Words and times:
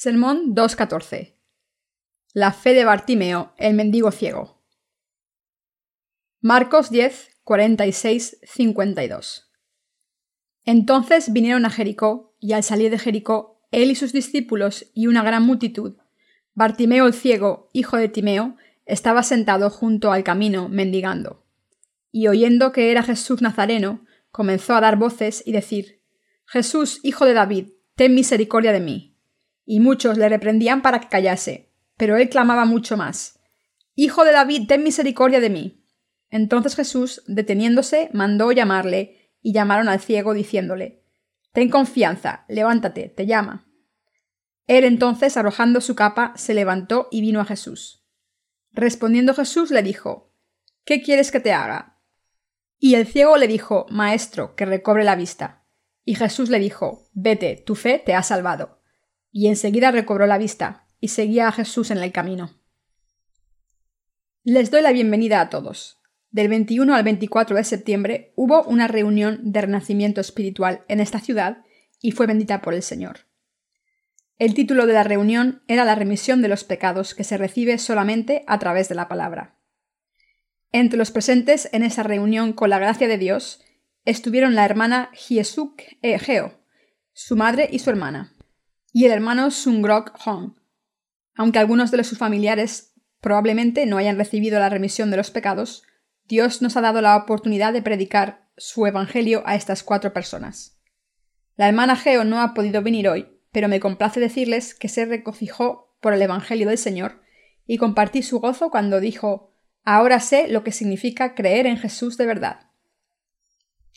Sermón 0.00 0.54
2.14 0.54 1.34
La 2.32 2.52
fe 2.52 2.72
de 2.72 2.84
Bartimeo, 2.84 3.52
el 3.56 3.74
mendigo 3.74 4.12
ciego. 4.12 4.62
Marcos 6.40 6.90
10, 6.90 7.30
46, 7.42 8.38
52. 8.44 9.50
Entonces 10.64 11.32
vinieron 11.32 11.66
a 11.66 11.70
Jericó, 11.70 12.36
y 12.38 12.52
al 12.52 12.62
salir 12.62 12.92
de 12.92 13.00
Jericó, 13.00 13.60
él 13.72 13.90
y 13.90 13.96
sus 13.96 14.12
discípulos 14.12 14.86
y 14.94 15.08
una 15.08 15.24
gran 15.24 15.42
multitud, 15.42 15.96
Bartimeo 16.54 17.08
el 17.08 17.12
ciego, 17.12 17.68
hijo 17.72 17.96
de 17.96 18.08
Timeo, 18.08 18.54
estaba 18.86 19.24
sentado 19.24 19.68
junto 19.68 20.12
al 20.12 20.22
camino, 20.22 20.68
mendigando. 20.68 21.44
Y 22.12 22.28
oyendo 22.28 22.70
que 22.70 22.92
era 22.92 23.02
Jesús 23.02 23.42
Nazareno, 23.42 24.06
comenzó 24.30 24.76
a 24.76 24.80
dar 24.80 24.96
voces 24.96 25.42
y 25.44 25.50
decir 25.50 26.02
Jesús, 26.46 27.00
hijo 27.02 27.24
de 27.24 27.34
David, 27.34 27.70
ten 27.96 28.14
misericordia 28.14 28.70
de 28.70 28.78
mí 28.78 29.07
y 29.70 29.80
muchos 29.80 30.16
le 30.16 30.30
reprendían 30.30 30.80
para 30.80 30.98
que 30.98 31.08
callase, 31.08 31.74
pero 31.98 32.16
él 32.16 32.30
clamaba 32.30 32.64
mucho 32.64 32.96
más 32.96 33.38
Hijo 33.94 34.24
de 34.24 34.32
David, 34.32 34.66
ten 34.66 34.82
misericordia 34.82 35.40
de 35.40 35.50
mí. 35.50 35.84
Entonces 36.30 36.74
Jesús, 36.74 37.22
deteniéndose, 37.26 38.08
mandó 38.12 38.50
llamarle, 38.52 39.34
y 39.42 39.52
llamaron 39.52 39.88
al 39.88 40.00
ciego, 40.00 40.32
diciéndole 40.32 41.04
Ten 41.52 41.68
confianza, 41.68 42.44
levántate, 42.48 43.08
te 43.08 43.26
llama. 43.26 43.68
Él 44.68 44.84
entonces, 44.84 45.36
arrojando 45.36 45.80
su 45.80 45.94
capa, 45.94 46.32
se 46.36 46.54
levantó 46.54 47.08
y 47.10 47.20
vino 47.20 47.40
a 47.40 47.44
Jesús. 47.44 48.06
Respondiendo 48.70 49.34
Jesús 49.34 49.70
le 49.70 49.82
dijo 49.82 50.32
¿Qué 50.84 51.02
quieres 51.02 51.30
que 51.30 51.40
te 51.40 51.52
haga? 51.52 52.00
Y 52.78 52.94
el 52.94 53.06
ciego 53.06 53.36
le 53.36 53.48
dijo 53.48 53.84
Maestro, 53.90 54.54
que 54.54 54.64
recobre 54.64 55.04
la 55.04 55.16
vista. 55.16 55.66
Y 56.04 56.14
Jesús 56.14 56.48
le 56.48 56.58
dijo 56.58 57.08
Vete, 57.12 57.62
tu 57.66 57.74
fe 57.74 57.98
te 57.98 58.14
ha 58.14 58.22
salvado 58.22 58.77
y 59.30 59.48
enseguida 59.48 59.90
recobró 59.90 60.26
la 60.26 60.38
vista 60.38 60.86
y 61.00 61.08
seguía 61.08 61.48
a 61.48 61.52
Jesús 61.52 61.90
en 61.90 61.98
el 61.98 62.12
camino. 62.12 62.54
Les 64.42 64.70
doy 64.70 64.82
la 64.82 64.92
bienvenida 64.92 65.40
a 65.40 65.50
todos. 65.50 66.00
Del 66.30 66.48
21 66.48 66.94
al 66.94 67.04
24 67.04 67.56
de 67.56 67.64
septiembre 67.64 68.32
hubo 68.36 68.62
una 68.64 68.88
reunión 68.88 69.40
de 69.42 69.62
renacimiento 69.62 70.20
espiritual 70.20 70.84
en 70.88 71.00
esta 71.00 71.20
ciudad 71.20 71.64
y 72.00 72.12
fue 72.12 72.26
bendita 72.26 72.60
por 72.60 72.74
el 72.74 72.82
Señor. 72.82 73.26
El 74.38 74.54
título 74.54 74.86
de 74.86 74.92
la 74.92 75.02
reunión 75.02 75.62
era 75.68 75.84
la 75.84 75.94
remisión 75.94 76.42
de 76.42 76.48
los 76.48 76.64
pecados 76.64 77.14
que 77.14 77.24
se 77.24 77.36
recibe 77.36 77.78
solamente 77.78 78.44
a 78.46 78.58
través 78.58 78.88
de 78.88 78.94
la 78.94 79.08
palabra. 79.08 79.58
Entre 80.70 80.98
los 80.98 81.10
presentes 81.10 81.68
en 81.72 81.82
esa 81.82 82.02
reunión 82.02 82.52
con 82.52 82.70
la 82.70 82.78
gracia 82.78 83.08
de 83.08 83.18
Dios 83.18 83.62
estuvieron 84.04 84.54
la 84.54 84.64
hermana 84.64 85.10
Hiesuk 85.12 85.82
e 86.02 86.18
Geo, 86.18 86.60
su 87.12 87.36
madre 87.36 87.68
y 87.70 87.80
su 87.80 87.90
hermana 87.90 88.37
y 88.92 89.04
el 89.04 89.12
hermano 89.12 89.50
Sungrok 89.50 90.18
Hong. 90.20 90.54
Aunque 91.34 91.58
algunos 91.58 91.90
de 91.90 92.02
sus 92.04 92.18
familiares 92.18 92.94
probablemente 93.20 93.86
no 93.86 93.96
hayan 93.96 94.16
recibido 94.16 94.58
la 94.58 94.68
remisión 94.68 95.10
de 95.10 95.16
los 95.16 95.30
pecados, 95.30 95.82
Dios 96.26 96.62
nos 96.62 96.76
ha 96.76 96.80
dado 96.80 97.00
la 97.00 97.16
oportunidad 97.16 97.72
de 97.72 97.82
predicar 97.82 98.48
su 98.56 98.86
evangelio 98.86 99.42
a 99.46 99.54
estas 99.54 99.82
cuatro 99.82 100.12
personas. 100.12 100.78
La 101.56 101.68
hermana 101.68 101.96
Geo 101.96 102.24
no 102.24 102.40
ha 102.40 102.54
podido 102.54 102.82
venir 102.82 103.08
hoy, 103.08 103.28
pero 103.52 103.68
me 103.68 103.80
complace 103.80 104.20
decirles 104.20 104.74
que 104.74 104.88
se 104.88 105.04
regocijó 105.04 105.96
por 106.00 106.12
el 106.12 106.22
evangelio 106.22 106.68
del 106.68 106.78
Señor 106.78 107.22
y 107.66 107.78
compartí 107.78 108.22
su 108.22 108.40
gozo 108.40 108.70
cuando 108.70 109.00
dijo 109.00 109.52
Ahora 109.84 110.20
sé 110.20 110.48
lo 110.48 110.64
que 110.64 110.72
significa 110.72 111.34
creer 111.34 111.66
en 111.66 111.78
Jesús 111.78 112.18
de 112.18 112.26
verdad. 112.26 112.68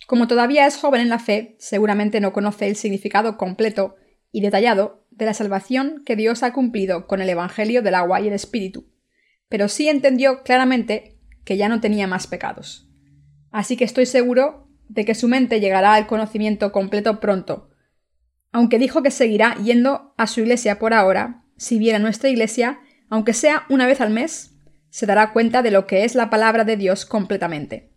Como 0.08 0.28
todavía 0.28 0.66
es 0.66 0.78
joven 0.78 1.02
en 1.02 1.10
la 1.10 1.20
fe, 1.20 1.56
seguramente 1.60 2.22
no 2.22 2.34
conoce 2.34 2.68
el 2.68 2.76
significado 2.76 3.38
completo 3.38 3.96
y 4.32 4.42
detallado 4.42 5.06
de 5.10 5.26
la 5.26 5.34
salvación 5.34 6.04
que 6.06 6.16
Dios 6.16 6.44
ha 6.44 6.54
cumplido 6.54 7.08
con 7.08 7.22
el 7.22 7.30
Evangelio 7.30 7.82
del 7.82 7.96
agua 7.96 8.22
y 8.22 8.28
el 8.28 8.34
Espíritu, 8.34 8.88
pero 9.50 9.68
sí 9.68 9.90
entendió 9.90 10.44
claramente 10.44 11.18
que 11.44 11.58
ya 11.58 11.70
no 11.70 11.82
tenía 11.82 12.08
más 12.08 12.28
pecados. 12.28 12.90
Así 13.52 13.76
que 13.76 13.84
estoy 13.84 14.06
seguro 14.06 14.68
de 14.88 15.06
que 15.06 15.16
su 15.16 15.28
mente 15.28 15.60
llegará 15.60 15.94
al 15.94 16.08
conocimiento 16.08 16.72
completo 16.72 17.20
pronto, 17.20 17.70
aunque 18.52 18.80
dijo 18.80 19.02
que 19.02 19.12
seguirá 19.12 19.56
yendo 19.56 20.14
a 20.18 20.28
su 20.28 20.42
iglesia 20.42 20.80
por 20.80 20.94
ahora, 20.94 21.44
si 21.58 21.78
viene 21.78 21.98
a 21.98 22.00
nuestra 22.00 22.30
iglesia, 22.30 22.80
aunque 23.10 23.34
sea 23.34 23.66
una 23.70 23.88
vez 23.88 24.02
al 24.02 24.10
mes, 24.10 24.56
se 24.90 25.06
dará 25.06 25.32
cuenta 25.32 25.62
de 25.62 25.72
lo 25.72 25.88
que 25.88 26.04
es 26.04 26.16
la 26.16 26.30
palabra 26.30 26.66
de 26.66 26.76
Dios 26.76 27.06
completamente. 27.06 27.92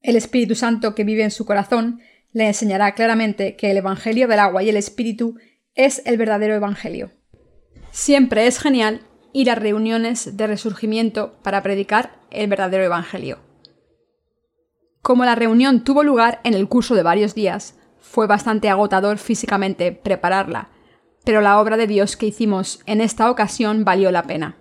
El 0.00 0.16
Espíritu 0.16 0.54
Santo 0.54 0.94
que 0.94 1.04
vive 1.04 1.22
en 1.22 1.30
su 1.30 1.44
corazón 1.44 2.00
le 2.36 2.48
enseñará 2.48 2.92
claramente 2.92 3.56
que 3.56 3.70
el 3.70 3.78
Evangelio 3.78 4.28
del 4.28 4.40
agua 4.40 4.62
y 4.62 4.68
el 4.68 4.76
Espíritu 4.76 5.38
es 5.74 6.02
el 6.04 6.18
verdadero 6.18 6.54
Evangelio. 6.54 7.10
Siempre 7.92 8.46
es 8.46 8.58
genial 8.58 9.00
ir 9.32 9.50
a 9.50 9.54
reuniones 9.54 10.36
de 10.36 10.46
resurgimiento 10.46 11.38
para 11.42 11.62
predicar 11.62 12.20
el 12.30 12.50
verdadero 12.50 12.84
Evangelio. 12.84 13.38
Como 15.00 15.24
la 15.24 15.34
reunión 15.34 15.82
tuvo 15.82 16.02
lugar 16.02 16.42
en 16.44 16.52
el 16.52 16.68
curso 16.68 16.94
de 16.94 17.02
varios 17.02 17.34
días, 17.34 17.78
fue 18.00 18.26
bastante 18.26 18.68
agotador 18.68 19.16
físicamente 19.16 19.92
prepararla, 19.92 20.68
pero 21.24 21.40
la 21.40 21.58
obra 21.58 21.78
de 21.78 21.86
Dios 21.86 22.18
que 22.18 22.26
hicimos 22.26 22.80
en 22.84 23.00
esta 23.00 23.30
ocasión 23.30 23.86
valió 23.86 24.10
la 24.10 24.24
pena. 24.24 24.58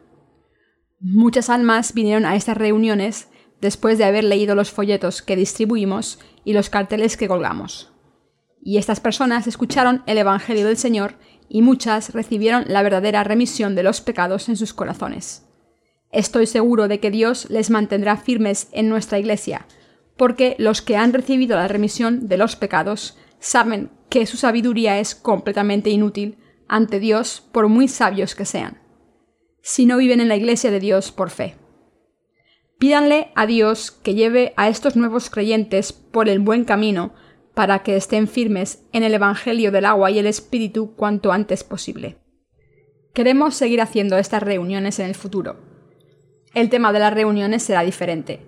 Muchas 1.02 1.50
almas 1.50 1.94
vinieron 1.94 2.26
a 2.26 2.38
estas 2.38 2.56
reuniones 2.56 3.28
después 3.62 3.98
de 3.98 4.06
haber 4.06 4.24
leído 4.24 4.56
los 4.56 4.72
folletos 4.72 5.22
que 5.22 5.36
distribuimos 5.36 6.20
y 6.44 6.54
los 6.54 6.70
carteles 6.70 7.18
que 7.18 7.28
colgamos. 7.28 7.92
Y 8.62 8.78
estas 8.78 9.00
personas 9.00 9.48
escucharon 9.48 10.04
el 10.08 10.18
Evangelio 10.18 10.66
del 10.66 10.78
Señor 10.78 11.16
y 11.48 11.62
muchas 11.62 12.14
recibieron 12.14 12.66
la 12.68 12.84
verdadera 12.84 13.24
remisión 13.24 13.76
de 13.76 13.84
los 13.84 14.02
pecados 14.02 14.50
en 14.50 14.58
sus 14.58 14.74
corazones. 14.74 15.46
Estoy 16.12 16.48
seguro 16.48 16.88
de 16.88 17.00
que 17.00 17.12
Dios 17.12 17.50
les 17.50 17.70
mantendrá 17.70 18.18
firmes 18.18 18.68
en 18.72 18.90
nuestra 18.90 19.20
Iglesia, 19.20 19.68
porque 20.18 20.56
los 20.60 20.82
que 20.82 20.98
han 20.98 21.14
recibido 21.14 21.58
la 21.58 21.68
remisión 21.68 22.28
de 22.28 22.38
los 22.38 22.56
pecados 22.56 23.18
saben 23.40 23.92
que 24.10 24.26
su 24.26 24.38
sabiduría 24.38 25.00
es 25.00 25.14
completamente 25.14 25.90
inútil 25.90 26.38
ante 26.68 27.00
Dios 27.00 27.44
por 27.52 27.68
muy 27.68 27.88
sabios 27.88 28.34
que 28.34 28.46
sean, 28.46 28.82
si 29.62 29.86
no 29.86 29.98
viven 29.98 30.22
en 30.22 30.30
la 30.30 30.36
Iglesia 30.36 30.72
de 30.72 30.80
Dios 30.80 31.12
por 31.12 31.30
fe. 31.30 31.56
Pídanle 32.78 33.32
a 33.36 33.46
Dios 33.46 33.92
que 33.92 34.16
lleve 34.16 34.54
a 34.58 34.68
estos 34.68 34.98
nuevos 34.98 35.30
creyentes 35.30 35.94
por 35.94 36.28
el 36.28 36.40
buen 36.40 36.66
camino 36.66 37.14
para 37.54 37.80
que 37.80 37.96
estén 37.96 38.28
firmes 38.28 38.84
en 38.92 39.04
el 39.04 39.14
Evangelio 39.14 39.72
del 39.72 39.86
agua 39.86 40.12
y 40.12 40.20
el 40.20 40.26
Espíritu 40.28 40.94
cuanto 40.96 41.32
antes 41.32 41.64
posible. 41.64 42.18
Queremos 43.14 43.56
seguir 43.56 43.80
haciendo 43.80 44.18
estas 44.18 44.44
reuniones 44.44 45.00
en 45.00 45.06
el 45.06 45.16
futuro. 45.16 45.56
El 46.54 46.70
tema 46.70 46.92
de 46.92 47.00
las 47.00 47.14
reuniones 47.14 47.64
será 47.64 47.82
diferente. 47.82 48.46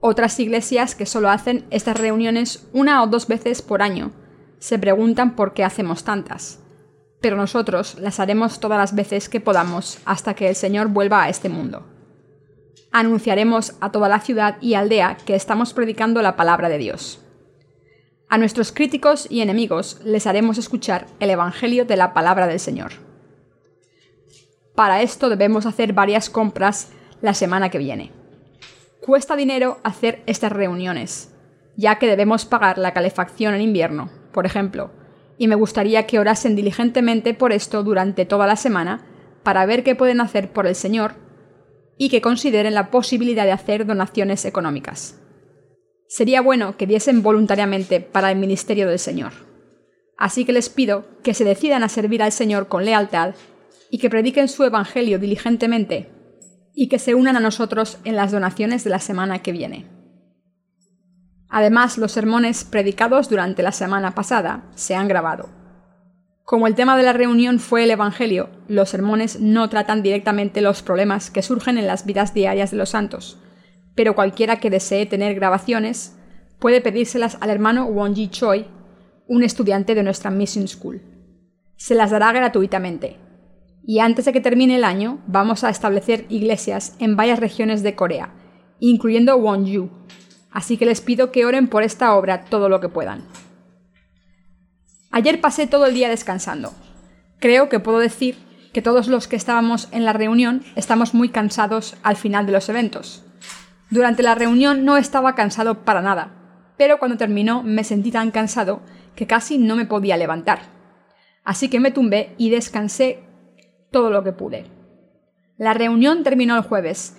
Otras 0.00 0.38
iglesias 0.38 0.94
que 0.94 1.06
solo 1.06 1.28
hacen 1.28 1.64
estas 1.70 1.98
reuniones 1.98 2.68
una 2.72 3.02
o 3.02 3.08
dos 3.08 3.26
veces 3.26 3.60
por 3.60 3.82
año 3.82 4.12
se 4.60 4.78
preguntan 4.78 5.34
por 5.34 5.52
qué 5.52 5.64
hacemos 5.64 6.04
tantas. 6.04 6.60
Pero 7.20 7.36
nosotros 7.36 7.96
las 7.98 8.20
haremos 8.20 8.60
todas 8.60 8.78
las 8.78 8.94
veces 8.94 9.28
que 9.28 9.40
podamos 9.40 9.98
hasta 10.04 10.34
que 10.34 10.48
el 10.48 10.54
Señor 10.54 10.88
vuelva 10.88 11.24
a 11.24 11.28
este 11.28 11.48
mundo 11.48 11.93
anunciaremos 12.94 13.74
a 13.80 13.90
toda 13.90 14.08
la 14.08 14.20
ciudad 14.20 14.56
y 14.60 14.74
aldea 14.74 15.18
que 15.26 15.34
estamos 15.34 15.74
predicando 15.74 16.22
la 16.22 16.36
palabra 16.36 16.68
de 16.68 16.78
Dios. 16.78 17.20
A 18.28 18.38
nuestros 18.38 18.70
críticos 18.70 19.26
y 19.28 19.40
enemigos 19.40 20.00
les 20.04 20.28
haremos 20.28 20.58
escuchar 20.58 21.06
el 21.18 21.30
Evangelio 21.30 21.86
de 21.86 21.96
la 21.96 22.14
palabra 22.14 22.46
del 22.46 22.60
Señor. 22.60 22.92
Para 24.76 25.02
esto 25.02 25.28
debemos 25.28 25.66
hacer 25.66 25.92
varias 25.92 26.30
compras 26.30 26.92
la 27.20 27.34
semana 27.34 27.68
que 27.68 27.78
viene. 27.78 28.12
Cuesta 29.00 29.34
dinero 29.34 29.80
hacer 29.82 30.22
estas 30.26 30.52
reuniones, 30.52 31.34
ya 31.76 31.98
que 31.98 32.06
debemos 32.06 32.44
pagar 32.44 32.78
la 32.78 32.92
calefacción 32.92 33.54
en 33.54 33.60
invierno, 33.60 34.08
por 34.30 34.46
ejemplo, 34.46 34.92
y 35.36 35.48
me 35.48 35.56
gustaría 35.56 36.06
que 36.06 36.20
orasen 36.20 36.54
diligentemente 36.54 37.34
por 37.34 37.52
esto 37.52 37.82
durante 37.82 38.24
toda 38.24 38.46
la 38.46 38.54
semana 38.54 39.04
para 39.42 39.66
ver 39.66 39.82
qué 39.82 39.96
pueden 39.96 40.20
hacer 40.20 40.52
por 40.52 40.68
el 40.68 40.76
Señor 40.76 41.23
y 41.96 42.08
que 42.08 42.20
consideren 42.20 42.74
la 42.74 42.90
posibilidad 42.90 43.44
de 43.44 43.52
hacer 43.52 43.86
donaciones 43.86 44.44
económicas. 44.44 45.20
Sería 46.08 46.40
bueno 46.40 46.76
que 46.76 46.86
diesen 46.86 47.22
voluntariamente 47.22 48.00
para 48.00 48.30
el 48.30 48.38
ministerio 48.38 48.88
del 48.88 48.98
Señor. 48.98 49.32
Así 50.16 50.44
que 50.44 50.52
les 50.52 50.68
pido 50.68 51.06
que 51.22 51.34
se 51.34 51.44
decidan 51.44 51.82
a 51.82 51.88
servir 51.88 52.22
al 52.22 52.32
Señor 52.32 52.68
con 52.68 52.84
lealtad 52.84 53.34
y 53.90 53.98
que 53.98 54.10
prediquen 54.10 54.48
su 54.48 54.64
Evangelio 54.64 55.18
diligentemente 55.18 56.10
y 56.72 56.88
que 56.88 56.98
se 56.98 57.14
unan 57.14 57.36
a 57.36 57.40
nosotros 57.40 57.98
en 58.04 58.16
las 58.16 58.32
donaciones 58.32 58.84
de 58.84 58.90
la 58.90 58.98
semana 58.98 59.40
que 59.40 59.52
viene. 59.52 59.86
Además, 61.48 61.98
los 61.98 62.12
sermones 62.12 62.64
predicados 62.64 63.28
durante 63.28 63.62
la 63.62 63.72
semana 63.72 64.14
pasada 64.14 64.64
se 64.74 64.94
han 64.94 65.06
grabado 65.06 65.63
como 66.44 66.66
el 66.66 66.74
tema 66.74 66.94
de 66.98 67.02
la 67.02 67.14
reunión 67.14 67.58
fue 67.58 67.84
el 67.84 67.90
Evangelio, 67.90 68.50
los 68.68 68.90
sermones 68.90 69.40
no 69.40 69.70
tratan 69.70 70.02
directamente 70.02 70.60
los 70.60 70.82
problemas 70.82 71.30
que 71.30 71.40
surgen 71.40 71.78
en 71.78 71.86
las 71.86 72.04
vidas 72.04 72.34
diarias 72.34 72.70
de 72.70 72.76
los 72.76 72.90
santos, 72.90 73.38
pero 73.94 74.14
cualquiera 74.14 74.56
que 74.60 74.68
desee 74.68 75.06
tener 75.06 75.34
grabaciones 75.34 76.18
puede 76.58 76.82
pedírselas 76.82 77.38
al 77.40 77.48
hermano 77.48 77.86
Wonji 77.86 78.28
Choi, 78.28 78.66
un 79.26 79.42
estudiante 79.42 79.94
de 79.94 80.02
nuestra 80.02 80.30
Mission 80.30 80.68
School. 80.68 81.00
Se 81.76 81.94
las 81.94 82.10
dará 82.10 82.30
gratuitamente. 82.32 83.16
Y 83.86 84.00
antes 84.00 84.26
de 84.26 84.32
que 84.34 84.40
termine 84.42 84.76
el 84.76 84.84
año, 84.84 85.22
vamos 85.26 85.64
a 85.64 85.70
establecer 85.70 86.26
iglesias 86.28 86.94
en 86.98 87.16
varias 87.16 87.38
regiones 87.38 87.82
de 87.82 87.94
Corea, 87.94 88.34
incluyendo 88.80 89.36
Wonju. 89.38 89.88
Así 90.50 90.76
que 90.76 90.84
les 90.84 91.00
pido 91.00 91.32
que 91.32 91.46
oren 91.46 91.68
por 91.68 91.82
esta 91.82 92.14
obra 92.14 92.44
todo 92.44 92.68
lo 92.68 92.80
que 92.80 92.90
puedan. 92.90 93.24
Ayer 95.16 95.40
pasé 95.40 95.68
todo 95.68 95.86
el 95.86 95.94
día 95.94 96.08
descansando. 96.08 96.72
Creo 97.38 97.68
que 97.68 97.78
puedo 97.78 98.00
decir 98.00 98.34
que 98.72 98.82
todos 98.82 99.06
los 99.06 99.28
que 99.28 99.36
estábamos 99.36 99.86
en 99.92 100.04
la 100.04 100.12
reunión 100.12 100.64
estamos 100.74 101.14
muy 101.14 101.28
cansados 101.28 101.96
al 102.02 102.16
final 102.16 102.46
de 102.46 102.52
los 102.52 102.68
eventos. 102.68 103.22
Durante 103.90 104.24
la 104.24 104.34
reunión 104.34 104.84
no 104.84 104.96
estaba 104.96 105.36
cansado 105.36 105.84
para 105.84 106.02
nada, 106.02 106.32
pero 106.76 106.98
cuando 106.98 107.16
terminó 107.16 107.62
me 107.62 107.84
sentí 107.84 108.10
tan 108.10 108.32
cansado 108.32 108.80
que 109.14 109.28
casi 109.28 109.56
no 109.56 109.76
me 109.76 109.86
podía 109.86 110.16
levantar. 110.16 110.62
Así 111.44 111.68
que 111.70 111.78
me 111.78 111.92
tumbé 111.92 112.34
y 112.36 112.50
descansé 112.50 113.22
todo 113.92 114.10
lo 114.10 114.24
que 114.24 114.32
pude. 114.32 114.66
La 115.56 115.74
reunión 115.74 116.24
terminó 116.24 116.56
el 116.56 116.64
jueves 116.64 117.16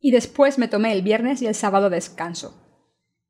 y 0.00 0.12
después 0.12 0.56
me 0.56 0.66
tomé 0.66 0.94
el 0.94 1.02
viernes 1.02 1.42
y 1.42 1.46
el 1.46 1.54
sábado 1.54 1.90
descanso. 1.90 2.67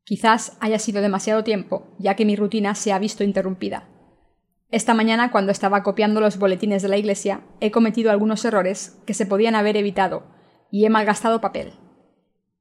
Quizás 0.09 0.57
haya 0.61 0.79
sido 0.79 1.03
demasiado 1.03 1.45
tiempo, 1.45 1.87
ya 1.99 2.17
que 2.17 2.25
mi 2.25 2.35
rutina 2.35 2.75
se 2.75 2.95
ha 2.95 2.99
visto 2.99 3.25
interrumpida. 3.25 3.91
Esta 4.71 4.95
mañana, 4.95 5.31
cuando 5.31 5.53
estaba 5.53 5.83
copiando 5.83 6.23
los 6.23 6.39
boletines 6.39 6.81
de 6.81 6.89
la 6.89 6.97
iglesia, 6.97 7.43
he 7.61 7.71
cometido 7.71 8.11
algunos 8.11 8.43
errores 8.47 9.03
que 9.05 9.13
se 9.13 9.27
podían 9.27 9.55
haber 9.55 9.77
evitado 9.77 10.23
y 10.71 10.87
he 10.87 10.89
malgastado 10.89 11.43
papel. 11.43 11.75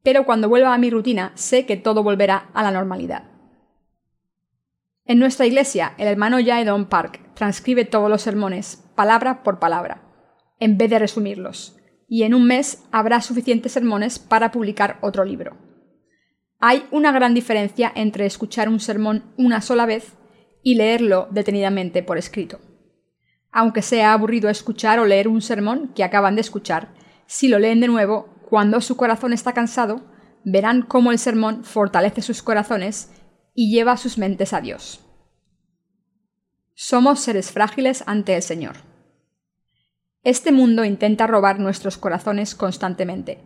Pero 0.04 0.26
cuando 0.26 0.50
vuelva 0.50 0.74
a 0.74 0.78
mi 0.78 0.90
rutina, 0.90 1.32
sé 1.36 1.66
que 1.66 1.78
todo 1.78 2.04
volverá 2.04 2.50
a 2.54 2.64
la 2.64 2.72
normalidad. 2.72 3.32
En 5.06 5.18
nuestra 5.18 5.46
iglesia, 5.46 5.94
el 5.98 6.10
hermano 6.10 6.40
Jaedon 6.46 6.90
Park 6.90 7.34
transcribe 7.34 7.86
todos 7.86 8.10
los 8.10 8.24
sermones, 8.24 8.84
palabra 8.94 9.44
por 9.44 9.60
palabra, 9.60 10.04
en 10.60 10.78
vez 10.78 10.90
de 10.90 11.00
resumirlos, 11.00 11.78
y 12.10 12.24
en 12.24 12.34
un 12.34 12.46
mes 12.46 12.84
habrá 12.92 13.22
suficientes 13.22 13.72
sermones 13.72 14.20
para 14.20 14.52
publicar 14.52 15.00
otro 15.00 15.24
libro. 15.24 15.67
Hay 16.60 16.88
una 16.92 17.12
gran 17.12 17.34
diferencia 17.34 17.92
entre 17.96 18.26
escuchar 18.26 18.68
un 18.68 18.80
sermón 18.80 19.24
una 19.38 19.62
sola 19.62 19.86
vez 19.86 20.14
y 20.64 20.76
leerlo 20.76 21.28
detenidamente 21.32 22.02
por 22.02 22.18
escrito. 22.18 22.60
Aunque 23.52 23.82
sea 23.82 24.14
aburrido 24.14 24.50
escuchar 24.50 25.00
o 25.00 25.06
leer 25.06 25.28
un 25.28 25.42
sermón 25.42 25.94
que 25.96 26.04
acaban 26.04 26.36
de 26.36 26.42
escuchar, 26.42 26.94
si 27.28 27.48
lo 27.48 27.60
leen 27.60 27.80
de 27.80 27.88
nuevo, 27.88 28.34
cuando 28.50 28.82
su 28.82 28.98
corazón 28.98 29.34
está 29.34 29.54
cansado, 29.54 30.02
verán 30.44 30.82
cómo 30.82 31.12
el 31.12 31.20
sermón 31.20 31.64
fortalece 31.64 32.22
sus 32.22 32.42
corazones 32.42 33.12
y 33.54 33.72
lleva 33.72 33.98
sus 33.98 34.18
mentes 34.18 34.54
a 34.54 34.62
Dios. 34.62 35.04
Somos 36.74 37.20
seres 37.20 37.52
frágiles 37.52 38.04
ante 38.08 38.36
el 38.36 38.42
Señor. 38.42 38.78
Este 40.24 40.52
mundo 40.52 40.86
intenta 40.86 41.28
robar 41.28 41.60
nuestros 41.60 41.98
corazones 41.98 42.56
constantemente, 42.56 43.40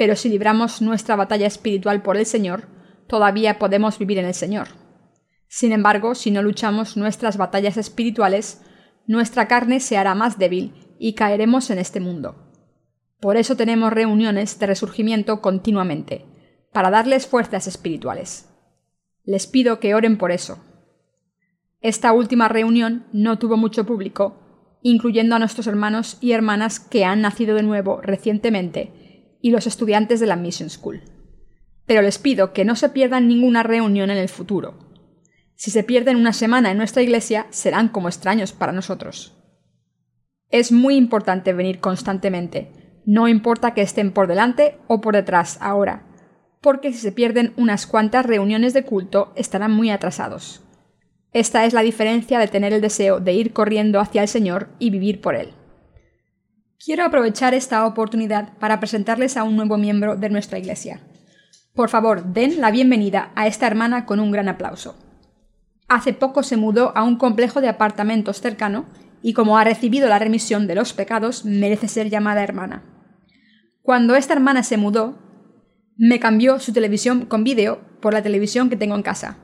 pero 0.00 0.16
si 0.16 0.30
libramos 0.30 0.80
nuestra 0.80 1.14
batalla 1.14 1.46
espiritual 1.46 2.00
por 2.00 2.16
el 2.16 2.24
Señor, 2.24 2.68
todavía 3.06 3.58
podemos 3.58 3.98
vivir 3.98 4.16
en 4.16 4.24
el 4.24 4.32
Señor. 4.32 4.68
Sin 5.46 5.72
embargo, 5.72 6.14
si 6.14 6.30
no 6.30 6.40
luchamos 6.40 6.96
nuestras 6.96 7.36
batallas 7.36 7.76
espirituales, 7.76 8.62
nuestra 9.06 9.46
carne 9.46 9.78
se 9.78 9.98
hará 9.98 10.14
más 10.14 10.38
débil 10.38 10.72
y 10.98 11.12
caeremos 11.12 11.68
en 11.68 11.78
este 11.78 12.00
mundo. 12.00 12.50
Por 13.20 13.36
eso 13.36 13.58
tenemos 13.58 13.92
reuniones 13.92 14.58
de 14.58 14.68
resurgimiento 14.68 15.42
continuamente, 15.42 16.24
para 16.72 16.88
darles 16.88 17.26
fuerzas 17.26 17.66
espirituales. 17.66 18.48
Les 19.24 19.46
pido 19.46 19.80
que 19.80 19.94
oren 19.94 20.16
por 20.16 20.32
eso. 20.32 20.64
Esta 21.82 22.12
última 22.12 22.48
reunión 22.48 23.04
no 23.12 23.38
tuvo 23.38 23.58
mucho 23.58 23.84
público, 23.84 24.78
incluyendo 24.80 25.36
a 25.36 25.38
nuestros 25.38 25.66
hermanos 25.66 26.16
y 26.22 26.32
hermanas 26.32 26.80
que 26.80 27.04
han 27.04 27.20
nacido 27.20 27.54
de 27.54 27.64
nuevo 27.64 28.00
recientemente 28.00 28.99
y 29.40 29.50
los 29.50 29.66
estudiantes 29.66 30.20
de 30.20 30.26
la 30.26 30.36
Mission 30.36 30.70
School. 30.70 31.02
Pero 31.86 32.02
les 32.02 32.18
pido 32.18 32.52
que 32.52 32.64
no 32.64 32.76
se 32.76 32.88
pierdan 32.88 33.28
ninguna 33.28 33.62
reunión 33.62 34.10
en 34.10 34.18
el 34.18 34.28
futuro. 34.28 34.78
Si 35.56 35.70
se 35.70 35.82
pierden 35.82 36.16
una 36.16 36.32
semana 36.32 36.70
en 36.70 36.78
nuestra 36.78 37.02
iglesia, 37.02 37.46
serán 37.50 37.88
como 37.88 38.08
extraños 38.08 38.52
para 38.52 38.72
nosotros. 38.72 39.36
Es 40.48 40.72
muy 40.72 40.96
importante 40.96 41.52
venir 41.52 41.80
constantemente, 41.80 42.72
no 43.04 43.28
importa 43.28 43.74
que 43.74 43.82
estén 43.82 44.12
por 44.12 44.26
delante 44.26 44.78
o 44.86 45.00
por 45.00 45.14
detrás 45.14 45.58
ahora, 45.60 46.06
porque 46.60 46.92
si 46.92 46.98
se 46.98 47.12
pierden 47.12 47.52
unas 47.56 47.86
cuantas 47.86 48.26
reuniones 48.26 48.74
de 48.74 48.84
culto 48.84 49.32
estarán 49.36 49.72
muy 49.72 49.90
atrasados. 49.90 50.62
Esta 51.32 51.64
es 51.64 51.72
la 51.72 51.82
diferencia 51.82 52.38
de 52.38 52.48
tener 52.48 52.72
el 52.72 52.80
deseo 52.80 53.20
de 53.20 53.32
ir 53.32 53.52
corriendo 53.52 54.00
hacia 54.00 54.22
el 54.22 54.28
Señor 54.28 54.68
y 54.78 54.90
vivir 54.90 55.20
por 55.20 55.34
Él. 55.36 55.54
Quiero 56.82 57.04
aprovechar 57.04 57.52
esta 57.52 57.84
oportunidad 57.84 58.56
para 58.56 58.80
presentarles 58.80 59.36
a 59.36 59.44
un 59.44 59.54
nuevo 59.54 59.76
miembro 59.76 60.16
de 60.16 60.30
nuestra 60.30 60.58
Iglesia. 60.58 61.00
Por 61.74 61.90
favor, 61.90 62.32
den 62.32 62.58
la 62.62 62.70
bienvenida 62.70 63.32
a 63.34 63.46
esta 63.46 63.66
hermana 63.66 64.06
con 64.06 64.18
un 64.18 64.30
gran 64.30 64.48
aplauso. 64.48 64.96
Hace 65.88 66.14
poco 66.14 66.42
se 66.42 66.56
mudó 66.56 66.96
a 66.96 67.04
un 67.04 67.16
complejo 67.16 67.60
de 67.60 67.68
apartamentos 67.68 68.40
cercano 68.40 68.86
y 69.20 69.34
como 69.34 69.58
ha 69.58 69.64
recibido 69.64 70.08
la 70.08 70.18
remisión 70.18 70.66
de 70.66 70.74
los 70.74 70.94
pecados, 70.94 71.44
merece 71.44 71.86
ser 71.86 72.08
llamada 72.08 72.42
hermana. 72.42 72.82
Cuando 73.82 74.14
esta 74.14 74.32
hermana 74.32 74.62
se 74.62 74.78
mudó, 74.78 75.18
me 75.98 76.18
cambió 76.18 76.60
su 76.60 76.72
televisión 76.72 77.26
con 77.26 77.44
vídeo 77.44 77.82
por 78.00 78.14
la 78.14 78.22
televisión 78.22 78.70
que 78.70 78.76
tengo 78.76 78.94
en 78.94 79.02
casa. 79.02 79.36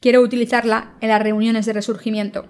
Quiero 0.00 0.20
utilizarla 0.20 0.94
en 1.00 1.10
las 1.10 1.22
reuniones 1.22 1.64
de 1.64 1.74
resurgimiento. 1.74 2.48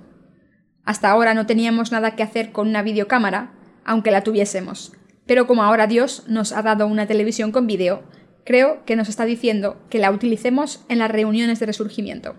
Hasta 0.85 1.11
ahora 1.11 1.35
no 1.35 1.45
teníamos 1.45 1.93
nada 1.93 2.17
que 2.17 2.23
hacer 2.23 2.51
con 2.51 2.67
una 2.69 2.81
videocámara, 2.81 3.53
aunque 3.87 4.11
la 4.11 4.23
tuviésemos, 4.23 4.93
pero 5.27 5.47
como 5.47 5.63
ahora 5.63 5.87
Dios 5.87 6.25
nos 6.29 6.53
ha 6.53 6.63
dado 6.63 6.87
una 6.87 7.07
televisión 7.07 7.53
con 7.53 7.67
vídeo, 7.67 8.03
creo 8.45 8.85
que 8.85 8.97
nos 8.97 9.09
está 9.09 9.25
diciendo 9.25 9.79
que 9.89 9.99
la 9.99 10.11
utilicemos 10.11 10.85
en 10.89 10.99
las 10.99 11.11
reuniones 11.11 11.59
de 11.61 11.67
resurgimiento. 11.67 12.37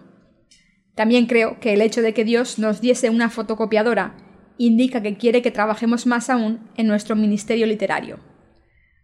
También 0.95 1.25
creo 1.25 1.59
que 1.59 1.73
el 1.73 1.81
hecho 1.81 2.01
de 2.01 2.13
que 2.13 2.25
Dios 2.25 2.59
nos 2.59 2.81
diese 2.81 3.09
una 3.09 3.29
fotocopiadora 3.29 4.15
indica 4.57 5.01
que 5.01 5.17
quiere 5.17 5.41
que 5.41 5.51
trabajemos 5.51 6.05
más 6.05 6.29
aún 6.29 6.69
en 6.75 6.87
nuestro 6.87 7.15
ministerio 7.15 7.65
literario. 7.65 8.19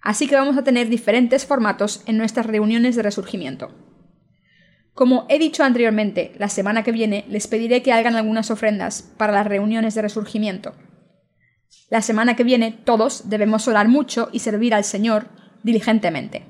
Así 0.02 0.28
que 0.28 0.36
vamos 0.36 0.58
a 0.58 0.64
tener 0.64 0.90
diferentes 0.90 1.46
formatos 1.46 2.04
en 2.08 2.18
nuestras 2.18 2.46
reuniones 2.46 2.96
de 2.96 3.04
resurgimiento. 3.04 3.74
Como 4.94 5.26
he 5.30 5.40
dicho 5.40 5.64
anteriormente, 5.64 6.34
la 6.38 6.50
semana 6.50 6.84
que 6.84 6.92
viene 6.92 7.26
les 7.30 7.48
pediré 7.48 7.82
que 7.82 7.94
hagan 7.94 8.16
algunas 8.16 8.52
ofrendas 8.52 9.14
para 9.18 9.34
las 9.34 9.48
reuniones 9.48 9.96
de 9.96 10.02
resurgimiento. 10.02 10.74
La 11.90 12.02
semana 12.02 12.36
que 12.36 12.44
viene 12.44 12.72
todos 12.72 13.30
debemos 13.30 13.68
orar 13.68 13.88
mucho 13.88 14.30
y 14.32 14.40
servir 14.40 14.74
al 14.74 14.84
Señor 14.84 15.28
diligentemente. 15.64 16.46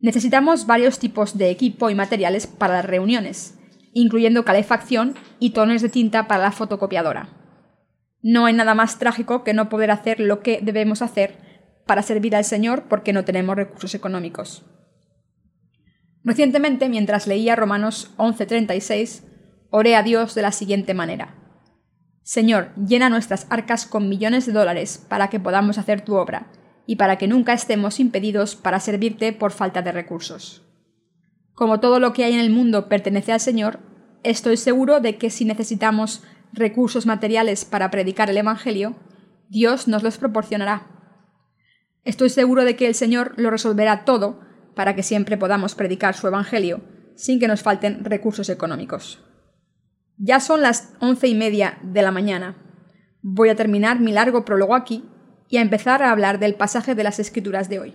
Necesitamos 0.00 0.66
varios 0.66 0.98
tipos 0.98 1.36
de 1.36 1.50
equipo 1.50 1.90
y 1.90 1.94
materiales 1.94 2.46
para 2.46 2.74
las 2.74 2.84
reuniones, 2.84 3.58
incluyendo 3.92 4.44
calefacción 4.44 5.14
y 5.38 5.50
tonos 5.50 5.82
de 5.82 5.88
tinta 5.88 6.26
para 6.28 6.44
la 6.44 6.52
fotocopiadora. 6.52 7.28
No 8.22 8.46
hay 8.46 8.54
nada 8.54 8.74
más 8.74 8.98
trágico 8.98 9.44
que 9.44 9.54
no 9.54 9.68
poder 9.68 9.90
hacer 9.90 10.20
lo 10.20 10.40
que 10.40 10.60
debemos 10.62 11.02
hacer 11.02 11.38
para 11.86 12.02
servir 12.02 12.36
al 12.36 12.44
Señor 12.44 12.84
porque 12.88 13.12
no 13.12 13.24
tenemos 13.24 13.56
recursos 13.56 13.94
económicos. 13.94 14.64
Recientemente, 16.22 16.88
mientras 16.88 17.26
leía 17.26 17.56
Romanos 17.56 18.12
11:36, 18.16 19.24
oré 19.70 19.96
a 19.96 20.02
Dios 20.02 20.34
de 20.34 20.42
la 20.42 20.52
siguiente 20.52 20.94
manera. 20.94 21.39
Señor, 22.30 22.70
llena 22.76 23.08
nuestras 23.08 23.48
arcas 23.50 23.86
con 23.86 24.08
millones 24.08 24.46
de 24.46 24.52
dólares 24.52 25.04
para 25.08 25.30
que 25.30 25.40
podamos 25.40 25.78
hacer 25.78 26.02
tu 26.02 26.14
obra 26.14 26.46
y 26.86 26.94
para 26.94 27.18
que 27.18 27.26
nunca 27.26 27.52
estemos 27.52 27.98
impedidos 27.98 28.54
para 28.54 28.78
servirte 28.78 29.32
por 29.32 29.50
falta 29.50 29.82
de 29.82 29.90
recursos. 29.90 30.62
Como 31.54 31.80
todo 31.80 31.98
lo 31.98 32.12
que 32.12 32.22
hay 32.22 32.34
en 32.34 32.38
el 32.38 32.50
mundo 32.50 32.88
pertenece 32.88 33.32
al 33.32 33.40
Señor, 33.40 33.80
estoy 34.22 34.58
seguro 34.58 35.00
de 35.00 35.18
que 35.18 35.28
si 35.28 35.44
necesitamos 35.44 36.22
recursos 36.52 37.04
materiales 37.04 37.64
para 37.64 37.90
predicar 37.90 38.30
el 38.30 38.38
Evangelio, 38.38 38.94
Dios 39.48 39.88
nos 39.88 40.04
los 40.04 40.16
proporcionará. 40.16 40.86
Estoy 42.04 42.30
seguro 42.30 42.62
de 42.62 42.76
que 42.76 42.86
el 42.86 42.94
Señor 42.94 43.34
lo 43.38 43.50
resolverá 43.50 44.04
todo 44.04 44.38
para 44.76 44.94
que 44.94 45.02
siempre 45.02 45.36
podamos 45.36 45.74
predicar 45.74 46.14
su 46.14 46.28
Evangelio 46.28 46.80
sin 47.16 47.40
que 47.40 47.48
nos 47.48 47.62
falten 47.62 48.04
recursos 48.04 48.48
económicos. 48.50 49.20
Ya 50.22 50.38
son 50.38 50.60
las 50.60 50.92
once 51.00 51.28
y 51.28 51.34
media 51.34 51.78
de 51.82 52.02
la 52.02 52.10
mañana. 52.10 52.54
Voy 53.22 53.48
a 53.48 53.56
terminar 53.56 54.00
mi 54.00 54.12
largo 54.12 54.44
prólogo 54.44 54.74
aquí 54.74 55.02
y 55.48 55.56
a 55.56 55.62
empezar 55.62 56.02
a 56.02 56.10
hablar 56.10 56.38
del 56.38 56.56
pasaje 56.56 56.94
de 56.94 57.02
las 57.04 57.18
Escrituras 57.18 57.70
de 57.70 57.78
hoy. 57.80 57.94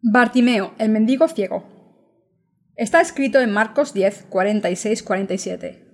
Bartimeo, 0.00 0.72
el 0.78 0.88
mendigo 0.88 1.28
ciego. 1.28 1.64
Está 2.76 3.02
escrito 3.02 3.40
en 3.40 3.52
Marcos 3.52 3.92
10, 3.92 4.30
46-47. 4.30 5.84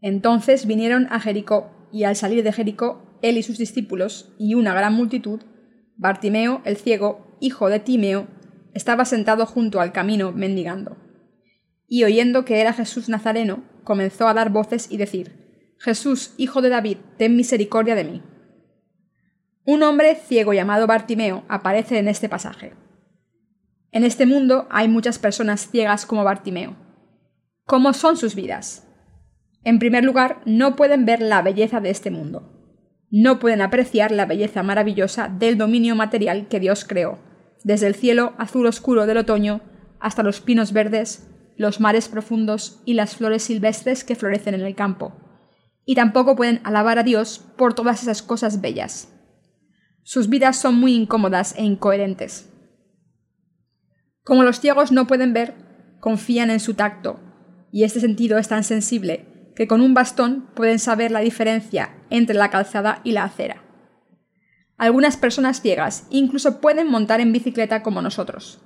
Entonces 0.00 0.66
vinieron 0.66 1.06
a 1.10 1.20
Jericó, 1.20 1.70
y 1.92 2.04
al 2.04 2.16
salir 2.16 2.42
de 2.42 2.52
Jericó 2.52 3.18
él 3.20 3.36
y 3.36 3.42
sus 3.42 3.58
discípulos, 3.58 4.34
y 4.38 4.54
una 4.54 4.72
gran 4.72 4.94
multitud, 4.94 5.42
Bartimeo, 5.96 6.62
el 6.64 6.78
ciego, 6.78 7.36
hijo 7.40 7.68
de 7.68 7.80
Timeo, 7.80 8.28
estaba 8.72 9.04
sentado 9.04 9.44
junto 9.44 9.82
al 9.82 9.92
camino 9.92 10.32
mendigando. 10.32 10.96
Y 11.94 12.02
oyendo 12.02 12.44
que 12.44 12.60
era 12.60 12.72
Jesús 12.72 13.08
Nazareno, 13.08 13.62
comenzó 13.84 14.26
a 14.26 14.34
dar 14.34 14.50
voces 14.50 14.90
y 14.90 14.96
decir 14.96 15.76
Jesús, 15.78 16.34
hijo 16.38 16.60
de 16.60 16.68
David, 16.68 16.96
ten 17.18 17.36
misericordia 17.36 17.94
de 17.94 18.02
mí. 18.02 18.22
Un 19.64 19.84
hombre 19.84 20.16
ciego 20.16 20.52
llamado 20.52 20.88
Bartimeo 20.88 21.44
aparece 21.46 22.00
en 22.00 22.08
este 22.08 22.28
pasaje. 22.28 22.74
En 23.92 24.02
este 24.02 24.26
mundo 24.26 24.66
hay 24.72 24.88
muchas 24.88 25.20
personas 25.20 25.70
ciegas 25.70 26.04
como 26.04 26.24
Bartimeo. 26.24 26.74
¿Cómo 27.64 27.92
son 27.92 28.16
sus 28.16 28.34
vidas? 28.34 28.88
En 29.62 29.78
primer 29.78 30.02
lugar, 30.02 30.40
no 30.46 30.74
pueden 30.74 31.04
ver 31.04 31.22
la 31.22 31.42
belleza 31.42 31.80
de 31.80 31.90
este 31.90 32.10
mundo. 32.10 32.74
No 33.08 33.38
pueden 33.38 33.62
apreciar 33.62 34.10
la 34.10 34.26
belleza 34.26 34.64
maravillosa 34.64 35.28
del 35.28 35.56
dominio 35.56 35.94
material 35.94 36.48
que 36.48 36.58
Dios 36.58 36.84
creó, 36.84 37.20
desde 37.62 37.86
el 37.86 37.94
cielo 37.94 38.34
azul 38.36 38.66
oscuro 38.66 39.06
del 39.06 39.18
otoño 39.18 39.60
hasta 40.00 40.24
los 40.24 40.40
pinos 40.40 40.72
verdes, 40.72 41.30
los 41.56 41.80
mares 41.80 42.08
profundos 42.08 42.80
y 42.84 42.94
las 42.94 43.16
flores 43.16 43.44
silvestres 43.44 44.04
que 44.04 44.16
florecen 44.16 44.54
en 44.54 44.62
el 44.62 44.74
campo. 44.74 45.12
Y 45.84 45.94
tampoco 45.94 46.36
pueden 46.36 46.60
alabar 46.64 46.98
a 46.98 47.02
Dios 47.02 47.40
por 47.56 47.74
todas 47.74 48.02
esas 48.02 48.22
cosas 48.22 48.60
bellas. 48.60 49.08
Sus 50.02 50.28
vidas 50.28 50.56
son 50.56 50.74
muy 50.76 50.94
incómodas 50.94 51.54
e 51.56 51.64
incoherentes. 51.64 52.50
Como 54.22 54.42
los 54.42 54.60
ciegos 54.60 54.92
no 54.92 55.06
pueden 55.06 55.32
ver, 55.32 55.54
confían 56.00 56.50
en 56.50 56.60
su 56.60 56.74
tacto, 56.74 57.20
y 57.70 57.84
este 57.84 58.00
sentido 58.00 58.38
es 58.38 58.48
tan 58.48 58.64
sensible 58.64 59.52
que 59.54 59.66
con 59.66 59.80
un 59.80 59.94
bastón 59.94 60.48
pueden 60.54 60.78
saber 60.78 61.10
la 61.10 61.20
diferencia 61.20 61.96
entre 62.10 62.36
la 62.36 62.50
calzada 62.50 63.00
y 63.04 63.12
la 63.12 63.24
acera. 63.24 63.62
Algunas 64.76 65.16
personas 65.16 65.60
ciegas 65.60 66.06
incluso 66.10 66.60
pueden 66.60 66.88
montar 66.88 67.20
en 67.20 67.32
bicicleta 67.32 67.82
como 67.82 68.02
nosotros. 68.02 68.60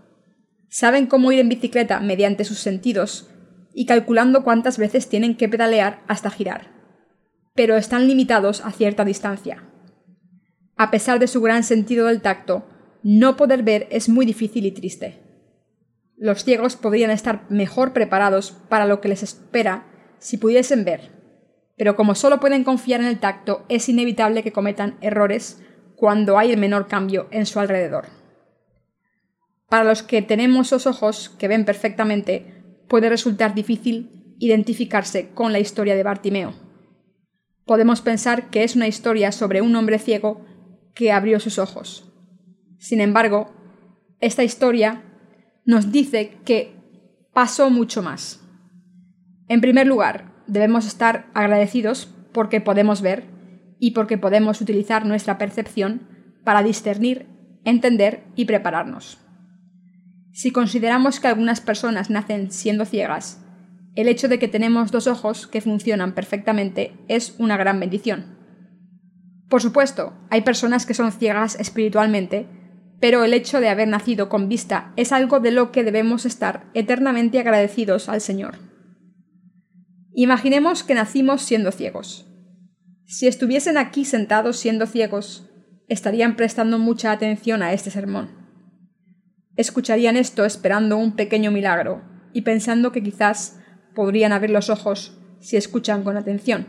Saben 0.69 1.07
cómo 1.07 1.33
ir 1.33 1.39
en 1.39 1.49
bicicleta 1.49 2.01
mediante 2.01 2.45
sus 2.45 2.59
sentidos 2.59 3.31
y 3.75 3.87
calculando 3.87 4.45
cuántas 4.45 4.79
veces 4.79 5.09
tienen 5.09 5.37
que 5.37 5.49
pedalear 5.49 6.03
hasta 6.09 6.31
girar. 6.31 6.69
Pero 7.55 7.77
están 7.77 8.07
limitados 8.07 8.61
a 8.65 8.73
cierta 8.73 9.05
distancia. 9.05 9.65
A 10.77 10.91
pesar 10.91 11.19
de 11.19 11.27
su 11.27 11.41
gran 11.41 11.65
sentido 11.65 12.07
del 12.07 12.21
tacto, 12.21 12.67
no 13.03 13.37
poder 13.37 13.63
ver 13.63 13.89
es 13.91 14.09
muy 14.09 14.27
difícil 14.27 14.67
y 14.67 14.73
triste. 14.73 15.23
Los 16.17 16.45
ciegos 16.45 16.77
podrían 16.77 17.11
estar 17.11 17.47
mejor 17.49 17.93
preparados 17.93 18.53
para 18.69 18.87
lo 18.87 19.01
que 19.01 19.09
les 19.09 19.23
espera 19.23 19.87
si 20.19 20.37
pudiesen 20.37 20.85
ver, 20.85 21.13
pero 21.77 21.95
como 21.95 22.17
solo 22.17 22.41
pueden 22.41 22.65
confiar 22.65 23.01
en 23.01 23.07
el 23.07 23.21
tacto, 23.21 23.65
es 23.69 23.89
inevitable 23.89 24.43
que 24.43 24.53
cometan 24.53 24.99
errores 25.01 25.63
cuando 25.95 26.37
hay 26.37 26.51
el 26.51 26.59
menor 26.59 26.89
cambio 26.89 27.29
en 27.31 27.47
su 27.47 27.61
alrededor. 27.61 28.18
Para 29.69 29.85
los 29.85 30.03
que 30.03 30.23
tenemos 30.23 30.73
los 30.73 30.87
ojos 30.87 31.29
que 31.39 31.49
ven 31.49 31.65
perfectamente, 31.65 32.65
puede 32.89 33.09
resultar 33.09 33.55
difícil 33.55 34.35
identificarse 34.39 35.31
con 35.35 35.53
la 35.53 35.59
historia 35.59 35.95
de 35.95 36.03
Bartimeo. 36.03 36.55
Podemos 37.67 38.01
pensar 38.01 38.49
que 38.49 38.65
es 38.65 38.77
una 38.77 38.89
historia 38.89 39.31
sobre 39.31 39.61
un 39.61 39.77
hombre 39.77 39.99
ciego 39.99 40.41
que 40.95 41.13
abrió 41.13 41.39
sus 41.39 41.59
ojos. 41.59 42.11
Sin 42.79 43.01
embargo, 43.01 43.53
esta 44.21 44.43
historia 44.43 45.03
nos 45.67 45.93
dice 45.93 46.39
que 46.47 46.75
pasó 47.35 47.69
mucho 47.69 48.03
más. 48.03 48.41
En 49.49 49.61
primer 49.61 49.87
lugar, 49.87 50.33
debemos 50.47 50.87
estar 50.87 51.31
agradecidos 51.35 52.09
porque 52.33 52.63
podemos 52.63 53.03
ver 53.03 53.25
y 53.79 53.91
porque 53.91 54.17
podemos 54.17 54.63
utilizar 54.63 55.05
nuestra 55.05 55.37
percepción 55.37 56.09
para 56.43 56.63
discernir, 56.63 57.27
entender 57.65 58.25
y 58.35 58.47
prepararnos. 58.47 59.28
Si 60.33 60.51
consideramos 60.51 61.21
que 61.21 61.29
algunas 61.29 61.61
personas 61.61 62.11
nacen 62.11 62.51
siendo 62.51 62.85
ciegas, 62.85 63.45
el 63.95 64.09
hecho 64.09 64.29
de 64.29 64.39
que 64.39 64.49
tenemos 64.49 64.93
dos 64.93 65.07
ojos 65.07 65.47
que 65.47 65.61
funcionan 65.61 66.15
perfectamente 66.15 66.93
es 67.09 67.35
una 67.39 67.57
gran 67.57 67.81
bendición. 67.81 68.37
Por 69.49 69.63
supuesto, 69.63 70.13
hay 70.31 70.43
personas 70.43 70.87
que 70.87 70.95
son 70.95 71.11
ciegas 71.11 71.59
espiritualmente 71.59 72.47
pero 73.01 73.25
el 73.25 73.33
hecho 73.33 73.61
de 73.61 73.69
haber 73.69 73.89
nacido 73.89 74.29
con 74.29 74.49
vista 74.49 74.93
es 74.97 75.13
algo 75.13 75.41
de 75.41 75.53
lo 75.53 75.71
que 75.71 75.85
debemos 75.85 76.27
estar 76.27 76.69
eternamente 76.75 77.39
agradecidos 77.39 78.09
al 78.09 78.21
Señor. 78.21 78.59
Imaginemos 80.15 80.83
que 80.83 80.95
nacimos 80.95 81.43
siendo 81.43 81.71
ciegos. 81.71 82.27
Si 83.07 83.29
estuviesen 83.29 83.79
aquí 83.79 84.05
sentados 84.05 84.59
siendo 84.59 84.87
ciegos, 84.87 85.49
estarían 85.89 86.37
prestando 86.37 86.79
mucha 86.79 87.13
atención 87.13 87.63
a 87.63 87.73
este 87.73 87.91
sermón. 87.91 88.38
Escucharían 89.59 90.17
esto 90.17 90.45
esperando 90.45 90.97
un 90.97 91.17
pequeño 91.17 91.51
milagro 91.51 92.01
y 92.33 92.43
pensando 92.43 92.93
que 92.93 93.03
quizás 93.03 93.59
podrían 93.93 94.31
abrir 94.31 94.51
los 94.51 94.71
ojos 94.71 95.19
si 95.41 95.57
escuchan 95.57 96.05
con 96.05 96.17
atención. 96.17 96.69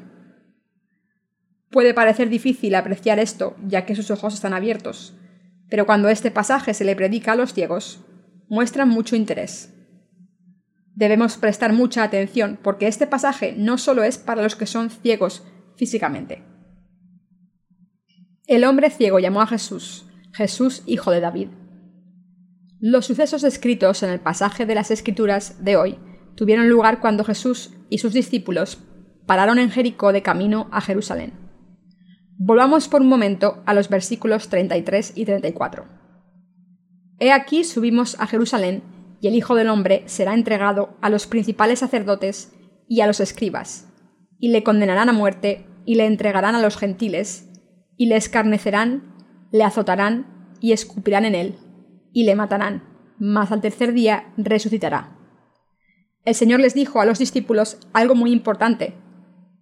Puede 1.70 1.94
parecer 1.94 2.30
difícil 2.30 2.74
apreciar 2.74 3.20
esto, 3.20 3.56
ya 3.64 3.86
que 3.86 3.96
sus 3.96 4.10
ojos 4.10 4.34
están 4.34 4.56
abiertos, 4.56 5.14
pero 5.70 5.86
cuando 5.86 6.10
este 6.10 6.32
pasaje 6.32 6.74
se 6.74 6.84
le 6.84 6.96
predica 6.96 7.34
a 7.34 7.36
los 7.36 7.54
ciegos, 7.54 8.04
muestran 8.48 8.90
mucho 8.90 9.16
interés. 9.16 9.72
Debemos 10.96 11.38
prestar 11.38 11.74
mucha 11.74 12.02
atención 12.02 12.58
porque 12.60 12.88
este 12.88 13.06
pasaje 13.06 13.54
no 13.56 13.78
solo 13.78 14.04
es 14.04 14.18
para 14.18 14.42
los 14.42 14.56
que 14.56 14.66
son 14.66 14.90
ciegos 14.90 15.44
físicamente. 15.76 16.42
El 18.48 18.64
hombre 18.64 18.90
ciego 18.90 19.20
llamó 19.20 19.44
a 19.44 19.48
Jesús, 19.48 20.08
Jesús 20.34 20.82
hijo 20.88 21.12
de 21.12 21.20
David. 21.20 21.50
Los 22.82 23.08
sucesos 23.08 23.44
escritos 23.44 24.04
en 24.04 24.10
el 24.10 24.22
pasaje 24.22 24.66
de 24.66 24.74
las 24.74 24.90
Escrituras 24.90 25.66
de 25.66 25.76
hoy 25.76 26.00
tuvieron 26.36 26.70
lugar 26.70 27.02
cuando 27.02 27.26
Jesús 27.26 27.72
y 27.90 27.98
sus 27.98 28.14
discípulos 28.14 28.82
pararon 29.26 29.60
en 29.60 29.70
Jericó 29.70 30.14
de 30.14 30.22
camino 30.22 30.70
a 30.72 30.80
Jerusalén. 30.80 31.34
Volvamos 32.38 32.88
por 32.88 33.02
un 33.02 33.10
momento 33.10 33.64
a 33.66 33.74
los 33.74 33.90
versículos 33.90 34.48
33 34.48 35.12
y 35.18 35.26
34. 35.26 35.88
He 37.20 37.34
aquí 37.34 37.66
subimos 37.66 38.18
a 38.18 38.28
Jerusalén, 38.28 38.82
y 39.20 39.28
el 39.28 39.36
Hijo 39.36 39.56
del 39.56 39.68
Hombre 39.68 40.04
será 40.06 40.34
entregado 40.34 40.98
a 41.02 41.10
los 41.10 41.28
principales 41.28 41.80
sacerdotes 41.80 42.54
y 42.88 43.02
a 43.02 43.08
los 43.08 43.20
escribas, 43.20 43.90
y 44.40 44.52
le 44.54 44.64
condenarán 44.64 45.10
a 45.10 45.14
muerte, 45.14 45.66
y 45.86 45.96
le 45.96 46.06
entregarán 46.06 46.56
a 46.56 46.62
los 46.62 46.78
gentiles, 46.78 47.50
y 47.98 48.06
le 48.06 48.16
escarnecerán, 48.16 49.16
le 49.52 49.66
azotarán, 49.66 50.56
y 50.62 50.72
escupirán 50.72 51.26
en 51.26 51.36
él, 51.36 51.56
y 52.14 52.24
le 52.24 52.36
matarán, 52.36 52.84
mas 53.20 53.52
al 53.52 53.62
tercer 53.62 53.94
día 53.94 54.34
resucitará. 54.38 55.16
El 56.26 56.36
Señor 56.36 56.60
les 56.60 56.74
dijo 56.74 57.02
a 57.02 57.06
los 57.06 57.20
discípulos 57.20 57.78
algo 57.94 58.16
muy 58.16 58.32
importante, 58.32 58.96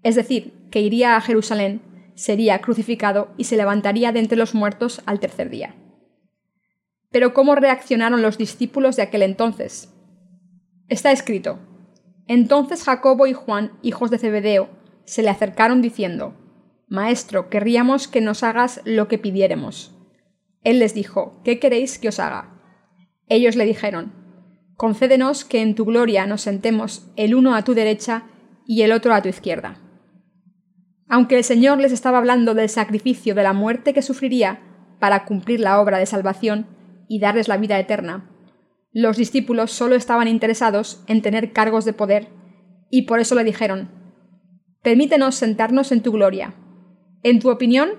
es 0.03 0.15
decir, 0.15 0.53
que 0.71 0.81
iría 0.81 1.15
a 1.15 1.21
Jerusalén 1.21 1.81
sería 2.15 2.59
crucificado 2.61 3.29
y 3.37 3.43
se 3.43 3.57
levantaría 3.57 4.11
de 4.11 4.19
entre 4.19 4.37
los 4.37 4.55
muertos 4.55 5.01
al 5.05 5.19
tercer 5.19 5.49
día. 5.49 5.75
Pero 7.11 7.33
¿cómo 7.33 7.55
reaccionaron 7.55 8.21
los 8.21 8.37
discípulos 8.37 8.95
de 8.95 9.03
aquel 9.03 9.21
entonces? 9.21 9.93
Está 10.89 11.11
escrito. 11.11 11.59
Entonces 12.27 12.83
Jacobo 12.83 13.27
y 13.27 13.33
Juan, 13.33 13.73
hijos 13.81 14.11
de 14.11 14.17
Zebedeo, 14.17 14.69
se 15.05 15.23
le 15.23 15.29
acercaron 15.29 15.81
diciendo, 15.81 16.35
Maestro, 16.89 17.49
querríamos 17.49 18.07
que 18.07 18.21
nos 18.21 18.43
hagas 18.43 18.81
lo 18.83 19.07
que 19.07 19.17
pidiéremos. 19.17 19.96
Él 20.67 20.79
les 20.79 20.93
dijo, 20.93 21.39
¿qué 21.45 21.59
queréis 21.59 21.97
que 21.97 22.09
os 22.09 22.19
haga? 22.19 22.49
Ellos 23.29 23.55
le 23.55 23.63
dijeron, 23.63 24.11
Concédenos 24.75 25.45
que 25.45 25.61
en 25.61 25.75
tu 25.75 25.85
gloria 25.85 26.27
nos 26.27 26.41
sentemos 26.41 27.09
el 27.15 27.35
uno 27.35 27.55
a 27.55 27.63
tu 27.63 27.73
derecha 27.73 28.23
y 28.65 28.81
el 28.81 28.91
otro 28.91 29.13
a 29.13 29.21
tu 29.21 29.29
izquierda. 29.29 29.79
Aunque 31.07 31.37
el 31.37 31.45
Señor 31.45 31.77
les 31.77 31.93
estaba 31.93 32.17
hablando 32.17 32.53
del 32.53 32.67
sacrificio 32.67 33.33
de 33.33 33.43
la 33.43 33.53
muerte 33.53 33.93
que 33.93 34.01
sufriría 34.01 34.59
para 34.99 35.23
cumplir 35.23 35.61
la 35.61 35.79
obra 35.79 35.99
de 35.99 36.05
salvación 36.05 36.67
y 37.07 37.21
darles 37.21 37.47
la 37.47 37.55
vida 37.55 37.79
eterna, 37.79 38.29
los 38.91 39.15
discípulos 39.15 39.71
solo 39.71 39.95
estaban 39.95 40.27
interesados 40.27 41.01
en 41.07 41.21
tener 41.21 41.53
cargos 41.53 41.85
de 41.85 41.93
poder, 41.93 42.27
y 42.89 43.03
por 43.03 43.21
eso 43.21 43.35
le 43.35 43.45
dijeron, 43.45 43.89
Permítenos 44.83 45.35
sentarnos 45.35 45.93
en 45.93 46.01
tu 46.01 46.11
gloria. 46.11 46.55
En 47.23 47.39
tu 47.39 47.49
opinión, 47.49 47.91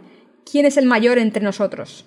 ¿quién 0.44 0.66
es 0.66 0.76
el 0.76 0.84
mayor 0.84 1.16
entre 1.16 1.42
nosotros? 1.42 2.04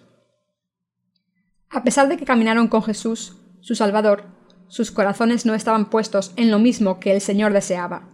A 1.72 1.84
pesar 1.84 2.08
de 2.08 2.18
que 2.18 2.26
caminaron 2.26 2.68
con 2.68 2.84
Jesús, 2.84 3.38
su 3.62 3.76
Salvador, 3.76 4.26
sus 4.68 4.92
corazones 4.92 5.46
no 5.46 5.54
estaban 5.54 5.90
puestos 5.90 6.34
en 6.36 6.52
lo 6.52 6.60
mismo 6.60 7.00
que 7.00 7.14
el 7.14 7.22
Señor 7.22 7.54
deseaba 7.54 8.12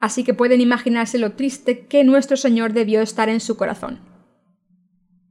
así 0.00 0.24
que 0.24 0.34
pueden 0.34 0.60
imaginarse 0.60 1.18
lo 1.18 1.32
triste 1.32 1.86
que 1.86 2.02
nuestro 2.02 2.36
Señor 2.36 2.72
debió 2.72 3.02
estar 3.02 3.28
en 3.28 3.40
su 3.40 3.56
corazón. 3.56 4.00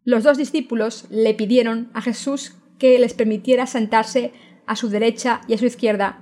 Los 0.05 0.23
dos 0.23 0.37
discípulos 0.37 1.05
le 1.09 1.33
pidieron 1.33 1.89
a 1.93 2.01
Jesús 2.01 2.55
que 2.77 2.97
les 2.99 3.13
permitiera 3.13 3.65
sentarse 3.65 4.31
a 4.65 4.75
su 4.75 4.89
derecha 4.89 5.41
y 5.47 5.55
a 5.55 5.57
su 5.57 5.65
izquierda, 5.65 6.21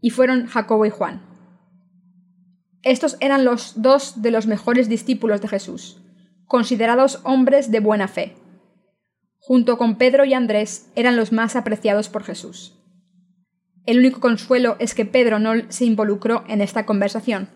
y 0.00 0.10
fueron 0.10 0.46
Jacobo 0.46 0.86
y 0.86 0.90
Juan. 0.90 1.22
Estos 2.82 3.16
eran 3.20 3.44
los 3.44 3.82
dos 3.82 4.22
de 4.22 4.30
los 4.30 4.46
mejores 4.46 4.88
discípulos 4.88 5.40
de 5.40 5.48
Jesús, 5.48 6.02
considerados 6.46 7.20
hombres 7.24 7.70
de 7.70 7.80
buena 7.80 8.08
fe. 8.08 8.34
Junto 9.46 9.78
con 9.78 9.94
Pedro 9.94 10.24
y 10.24 10.34
Andrés 10.34 10.90
eran 10.96 11.14
los 11.14 11.30
más 11.30 11.54
apreciados 11.54 12.08
por 12.08 12.24
Jesús. 12.24 12.74
El 13.84 14.00
único 14.00 14.18
consuelo 14.18 14.74
es 14.80 14.92
que 14.92 15.04
Pedro 15.04 15.38
no 15.38 15.52
se 15.68 15.84
involucró 15.84 16.42
en 16.48 16.60
esta 16.60 16.84
conversación, 16.84 17.48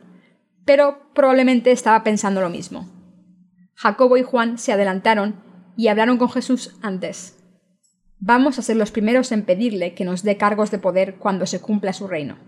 pero 0.65 1.01
probablemente 1.15 1.73
estaba 1.73 2.05
pensando 2.05 2.41
lo 2.41 2.49
mismo. 2.49 2.89
Jacobo 3.75 4.17
y 4.17 4.23
Juan 4.23 4.57
se 4.57 4.73
adelantaron 4.73 5.43
y 5.77 5.89
hablaron 5.89 6.17
con 6.17 6.31
Jesús 6.31 6.79
antes. 6.81 7.43
Vamos 8.21 8.61
a 8.61 8.63
ser 8.63 8.77
los 8.77 8.93
primeros 8.93 9.33
en 9.33 9.45
pedirle 9.45 9.95
que 9.95 10.05
nos 10.05 10.23
dé 10.23 10.37
cargos 10.37 10.71
de 10.71 10.79
poder 10.79 11.17
cuando 11.17 11.45
se 11.45 11.61
cumpla 11.61 11.93
su 11.93 12.07
reino. 12.07 12.39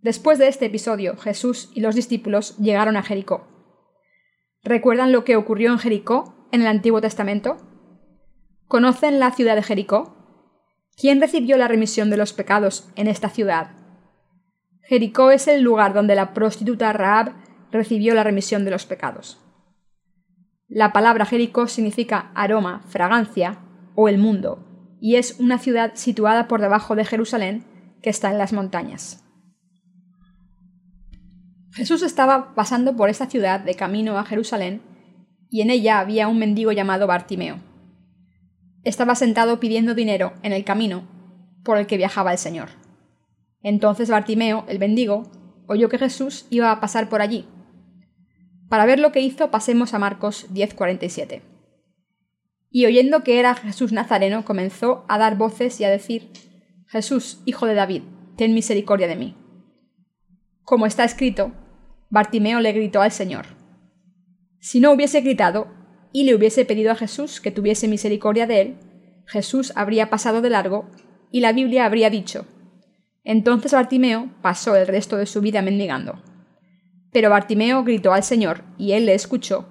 Después 0.00 0.40
de 0.40 0.48
este 0.48 0.66
episodio, 0.66 1.16
Jesús 1.16 1.70
y 1.74 1.80
los 1.80 1.94
discípulos 1.94 2.56
llegaron 2.58 2.96
a 2.96 3.04
Jericó. 3.04 3.46
¿Recuerdan 4.64 5.12
lo 5.12 5.22
que 5.22 5.36
ocurrió 5.36 5.70
en 5.70 5.78
Jericó 5.78 6.48
en 6.50 6.62
el 6.62 6.66
Antiguo 6.66 7.00
Testamento? 7.00 7.58
¿Conocen 8.68 9.20
la 9.20 9.30
ciudad 9.30 9.54
de 9.54 9.62
Jericó? 9.62 10.16
¿Quién 10.96 11.20
recibió 11.20 11.56
la 11.56 11.68
remisión 11.68 12.10
de 12.10 12.16
los 12.16 12.32
pecados 12.32 12.88
en 12.96 13.06
esta 13.06 13.28
ciudad? 13.28 13.70
Jericó 14.82 15.30
es 15.30 15.46
el 15.46 15.62
lugar 15.62 15.94
donde 15.94 16.16
la 16.16 16.34
prostituta 16.34 16.92
Raab 16.92 17.32
recibió 17.70 18.14
la 18.14 18.24
remisión 18.24 18.64
de 18.64 18.72
los 18.72 18.84
pecados. 18.84 19.38
La 20.68 20.92
palabra 20.92 21.26
Jericó 21.26 21.68
significa 21.68 22.32
aroma, 22.34 22.82
fragancia 22.88 23.60
o 23.94 24.08
el 24.08 24.18
mundo, 24.18 24.66
y 25.00 25.14
es 25.14 25.38
una 25.38 25.58
ciudad 25.58 25.92
situada 25.94 26.48
por 26.48 26.60
debajo 26.60 26.96
de 26.96 27.04
Jerusalén 27.04 27.64
que 28.02 28.10
está 28.10 28.32
en 28.32 28.38
las 28.38 28.52
montañas. 28.52 29.22
Jesús 31.72 32.02
estaba 32.02 32.54
pasando 32.54 32.96
por 32.96 33.10
esta 33.10 33.26
ciudad 33.26 33.60
de 33.60 33.74
camino 33.74 34.18
a 34.18 34.24
Jerusalén 34.24 34.82
y 35.50 35.60
en 35.60 35.70
ella 35.70 36.00
había 36.00 36.26
un 36.26 36.38
mendigo 36.38 36.72
llamado 36.72 37.06
Bartimeo. 37.06 37.58
Estaba 38.86 39.16
sentado 39.16 39.58
pidiendo 39.58 39.96
dinero 39.96 40.32
en 40.44 40.52
el 40.52 40.64
camino 40.64 41.02
por 41.64 41.76
el 41.76 41.88
que 41.88 41.96
viajaba 41.96 42.30
el 42.30 42.38
Señor. 42.38 42.68
Entonces 43.62 44.08
Bartimeo, 44.08 44.64
el 44.68 44.78
mendigo, 44.78 45.24
oyó 45.66 45.88
que 45.88 45.98
Jesús 45.98 46.46
iba 46.50 46.70
a 46.70 46.80
pasar 46.80 47.08
por 47.08 47.20
allí. 47.20 47.48
Para 48.68 48.86
ver 48.86 49.00
lo 49.00 49.10
que 49.10 49.20
hizo, 49.20 49.50
pasemos 49.50 49.92
a 49.92 49.98
Marcos 49.98 50.46
10:47 50.54 51.42
y 52.70 52.86
oyendo 52.86 53.24
que 53.24 53.40
era 53.40 53.54
Jesús 53.54 53.90
Nazareno, 53.90 54.44
comenzó 54.44 55.04
a 55.08 55.18
dar 55.18 55.36
voces 55.36 55.80
y 55.80 55.84
a 55.84 55.90
decir, 55.90 56.30
Jesús, 56.86 57.40
hijo 57.44 57.66
de 57.66 57.74
David, 57.74 58.02
ten 58.36 58.54
misericordia 58.54 59.08
de 59.08 59.16
mí. 59.16 59.34
Como 60.62 60.86
está 60.86 61.02
escrito, 61.02 61.52
Bartimeo 62.10 62.60
le 62.60 62.72
gritó 62.72 63.00
al 63.00 63.10
Señor. 63.10 63.46
Si 64.60 64.78
no 64.78 64.92
hubiese 64.92 65.22
gritado 65.22 65.68
y 66.16 66.24
le 66.24 66.34
hubiese 66.34 66.64
pedido 66.64 66.92
a 66.92 66.94
Jesús 66.94 67.42
que 67.42 67.50
tuviese 67.50 67.88
misericordia 67.88 68.46
de 68.46 68.62
él, 68.62 68.76
Jesús 69.26 69.74
habría 69.76 70.08
pasado 70.08 70.40
de 70.40 70.48
largo 70.48 70.88
y 71.30 71.40
la 71.40 71.52
Biblia 71.52 71.84
habría 71.84 72.08
dicho, 72.08 72.46
entonces 73.22 73.72
Bartimeo 73.72 74.30
pasó 74.40 74.74
el 74.76 74.86
resto 74.86 75.18
de 75.18 75.26
su 75.26 75.42
vida 75.42 75.60
mendigando. 75.60 76.22
Pero 77.12 77.28
Bartimeo 77.28 77.84
gritó 77.84 78.14
al 78.14 78.22
Señor 78.22 78.62
y 78.78 78.92
él 78.92 79.04
le 79.04 79.12
escuchó, 79.12 79.66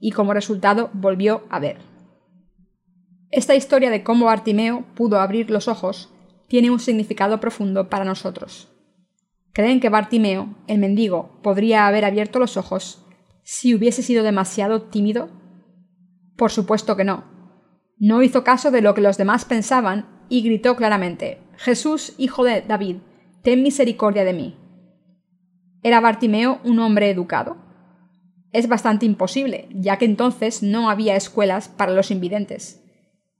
y 0.00 0.12
como 0.12 0.32
resultado 0.32 0.88
volvió 0.94 1.44
a 1.50 1.58
ver. 1.58 1.76
Esta 3.30 3.54
historia 3.54 3.90
de 3.90 4.02
cómo 4.02 4.24
Bartimeo 4.24 4.86
pudo 4.94 5.20
abrir 5.20 5.50
los 5.50 5.68
ojos 5.68 6.08
tiene 6.48 6.70
un 6.70 6.80
significado 6.80 7.40
profundo 7.40 7.90
para 7.90 8.06
nosotros. 8.06 8.72
¿Creen 9.52 9.80
que 9.80 9.90
Bartimeo, 9.90 10.54
el 10.66 10.78
mendigo, 10.78 11.38
podría 11.42 11.86
haber 11.86 12.06
abierto 12.06 12.38
los 12.38 12.56
ojos 12.56 13.04
si 13.42 13.74
hubiese 13.74 14.02
sido 14.02 14.24
demasiado 14.24 14.80
tímido? 14.80 15.38
Por 16.40 16.50
supuesto 16.50 16.96
que 16.96 17.04
no. 17.04 17.24
No 17.98 18.22
hizo 18.22 18.44
caso 18.44 18.70
de 18.70 18.80
lo 18.80 18.94
que 18.94 19.02
los 19.02 19.18
demás 19.18 19.44
pensaban 19.44 20.24
y 20.30 20.40
gritó 20.40 20.74
claramente 20.74 21.42
Jesús, 21.58 22.14
hijo 22.16 22.44
de 22.44 22.62
David, 22.62 22.96
ten 23.42 23.62
misericordia 23.62 24.24
de 24.24 24.32
mí. 24.32 24.56
¿Era 25.82 26.00
Bartimeo 26.00 26.62
un 26.64 26.78
hombre 26.78 27.10
educado? 27.10 27.58
Es 28.52 28.68
bastante 28.68 29.04
imposible, 29.04 29.68
ya 29.74 29.98
que 29.98 30.06
entonces 30.06 30.62
no 30.62 30.88
había 30.88 31.14
escuelas 31.14 31.68
para 31.68 31.92
los 31.92 32.10
invidentes 32.10 32.82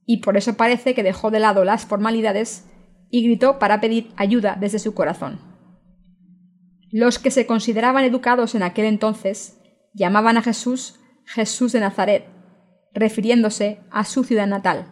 y 0.05 0.17
por 0.17 0.37
eso 0.37 0.53
parece 0.53 0.93
que 0.93 1.01
dejó 1.01 1.31
de 1.31 1.39
lado 1.39 1.65
las 1.65 1.87
formalidades 1.87 2.67
y 3.09 3.23
gritó 3.23 3.57
para 3.57 3.81
pedir 3.81 4.11
ayuda 4.15 4.57
desde 4.59 4.77
su 4.77 4.93
corazón. 4.93 5.39
Los 6.91 7.17
que 7.17 7.31
se 7.31 7.47
consideraban 7.47 8.03
educados 8.03 8.53
en 8.53 8.61
aquel 8.61 8.85
entonces 8.85 9.59
llamaban 9.95 10.37
a 10.37 10.43
Jesús 10.43 10.99
Jesús 11.25 11.71
de 11.71 11.79
Nazaret, 11.79 12.40
refiriéndose 12.93 13.79
a 13.91 14.05
su 14.05 14.23
ciudad 14.23 14.47
natal. 14.47 14.85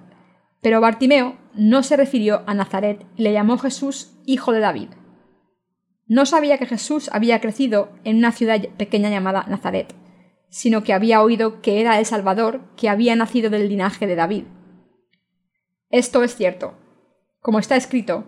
Pero 0.62 0.81
Bartimeo 0.81 1.38
no 1.53 1.83
se 1.83 1.97
refirió 1.97 2.43
a 2.47 2.53
Nazaret 2.53 3.05
y 3.15 3.23
le 3.23 3.33
llamó 3.33 3.57
Jesús 3.57 4.17
hijo 4.25 4.51
de 4.51 4.59
David. 4.59 4.89
No 6.05 6.25
sabía 6.25 6.57
que 6.57 6.65
Jesús 6.65 7.09
había 7.13 7.39
crecido 7.39 7.91
en 8.03 8.17
una 8.17 8.31
ciudad 8.31 8.62
pequeña 8.77 9.09
llamada 9.09 9.45
Nazaret, 9.47 9.93
sino 10.49 10.83
que 10.83 10.93
había 10.93 11.21
oído 11.21 11.62
que 11.62 11.81
era 11.81 11.99
el 11.99 12.05
Salvador 12.05 12.62
que 12.75 12.89
había 12.89 13.15
nacido 13.15 13.49
del 13.49 13.69
linaje 13.69 14.07
de 14.07 14.15
David 14.15 14.43
esto 15.89 16.23
es 16.23 16.35
cierto. 16.35 16.75
Como 17.41 17.57
está 17.57 17.75
escrito, 17.75 18.27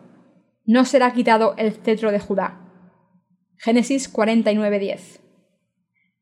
no 0.65 0.83
será 0.83 1.13
quitado 1.13 1.53
el 1.57 1.73
cetro 1.73 2.11
de 2.11 2.19
Judá. 2.19 2.59
Génesis 3.57 4.11
49:10. 4.11 5.21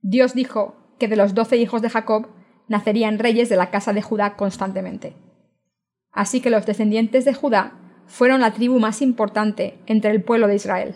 Dios 0.01 0.33
dijo 0.33 0.75
que 0.99 1.07
de 1.07 1.15
los 1.15 1.33
doce 1.33 1.55
hijos 1.55 1.81
de 1.81 1.89
Jacob 1.89 2.27
nacerían 2.69 3.19
reyes 3.19 3.49
de 3.49 3.57
la 3.57 3.71
casa 3.71 3.91
de 3.91 4.01
Judá 4.01 4.37
constantemente. 4.37 5.15
Así 6.11 6.39
que 6.39 6.49
los 6.49 6.65
descendientes 6.65 7.25
de 7.25 7.33
Judá 7.33 7.73
fueron 8.05 8.41
la 8.41 8.53
tribu 8.53 8.79
más 8.79 9.01
importante 9.01 9.77
entre 9.85 10.11
el 10.11 10.23
pueblo 10.23 10.47
de 10.47 10.55
Israel. 10.55 10.95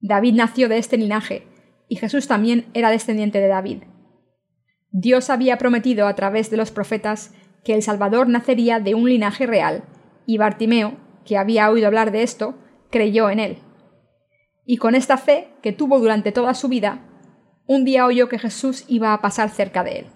David 0.00 0.34
nació 0.34 0.68
de 0.68 0.78
este 0.78 0.96
linaje, 0.96 1.46
y 1.88 1.96
Jesús 1.96 2.28
también 2.28 2.66
era 2.72 2.90
descendiente 2.90 3.40
de 3.40 3.48
David. 3.48 3.82
Dios 4.90 5.28
había 5.28 5.58
prometido 5.58 6.06
a 6.06 6.14
través 6.14 6.50
de 6.50 6.56
los 6.56 6.70
profetas 6.70 7.34
que 7.64 7.74
el 7.74 7.82
Salvador 7.82 8.28
nacería 8.28 8.80
de 8.80 8.94
un 8.94 9.08
linaje 9.08 9.46
real, 9.46 9.84
y 10.24 10.38
Bartimeo, 10.38 10.96
que 11.24 11.36
había 11.36 11.70
oído 11.70 11.86
hablar 11.86 12.12
de 12.12 12.22
esto, 12.22 12.54
creyó 12.90 13.28
en 13.28 13.40
él. 13.40 13.58
Y 14.64 14.78
con 14.78 14.94
esta 14.94 15.16
fe, 15.16 15.48
que 15.62 15.72
tuvo 15.72 15.98
durante 15.98 16.32
toda 16.32 16.54
su 16.54 16.68
vida, 16.68 17.00
un 17.66 17.84
día 17.84 18.06
oyó 18.06 18.28
que 18.28 18.38
Jesús 18.38 18.84
iba 18.88 19.12
a 19.12 19.20
pasar 19.20 19.50
cerca 19.50 19.84
de 19.84 19.98
él. 20.00 20.06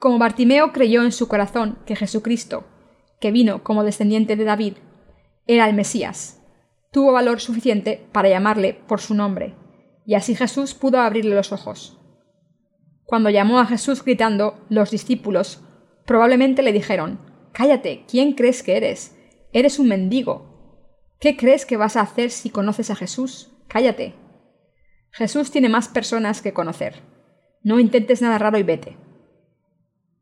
Como 0.00 0.18
Bartimeo 0.18 0.72
creyó 0.72 1.02
en 1.02 1.12
su 1.12 1.28
corazón 1.28 1.78
que 1.84 1.94
Jesucristo, 1.94 2.64
que 3.20 3.30
vino 3.30 3.62
como 3.62 3.84
descendiente 3.84 4.34
de 4.34 4.44
David, 4.44 4.74
era 5.46 5.68
el 5.68 5.74
Mesías, 5.76 6.40
tuvo 6.90 7.12
valor 7.12 7.38
suficiente 7.38 8.08
para 8.10 8.30
llamarle 8.30 8.72
por 8.88 9.02
su 9.02 9.14
nombre, 9.14 9.54
y 10.06 10.14
así 10.14 10.34
Jesús 10.34 10.72
pudo 10.72 11.00
abrirle 11.00 11.34
los 11.34 11.52
ojos. 11.52 11.98
Cuando 13.04 13.28
llamó 13.28 13.60
a 13.60 13.66
Jesús 13.66 14.02
gritando, 14.02 14.64
los 14.70 14.90
discípulos 14.90 15.62
Probablemente 16.06 16.62
le 16.62 16.72
dijeron 16.72 17.18
Cállate, 17.52 18.04
¿quién 18.08 18.32
crees 18.32 18.62
que 18.62 18.78
eres? 18.78 19.14
Eres 19.52 19.78
un 19.78 19.88
mendigo. 19.88 20.88
¿Qué 21.20 21.36
crees 21.36 21.66
que 21.66 21.76
vas 21.76 21.96
a 21.96 22.00
hacer 22.00 22.30
si 22.30 22.48
conoces 22.48 22.90
a 22.90 22.96
Jesús? 22.96 23.52
Cállate. 23.68 24.14
Jesús 25.10 25.50
tiene 25.50 25.68
más 25.68 25.88
personas 25.88 26.40
que 26.40 26.54
conocer. 26.54 27.02
No 27.62 27.78
intentes 27.78 28.22
nada 28.22 28.38
raro 28.38 28.56
y 28.56 28.62
vete. 28.62 28.96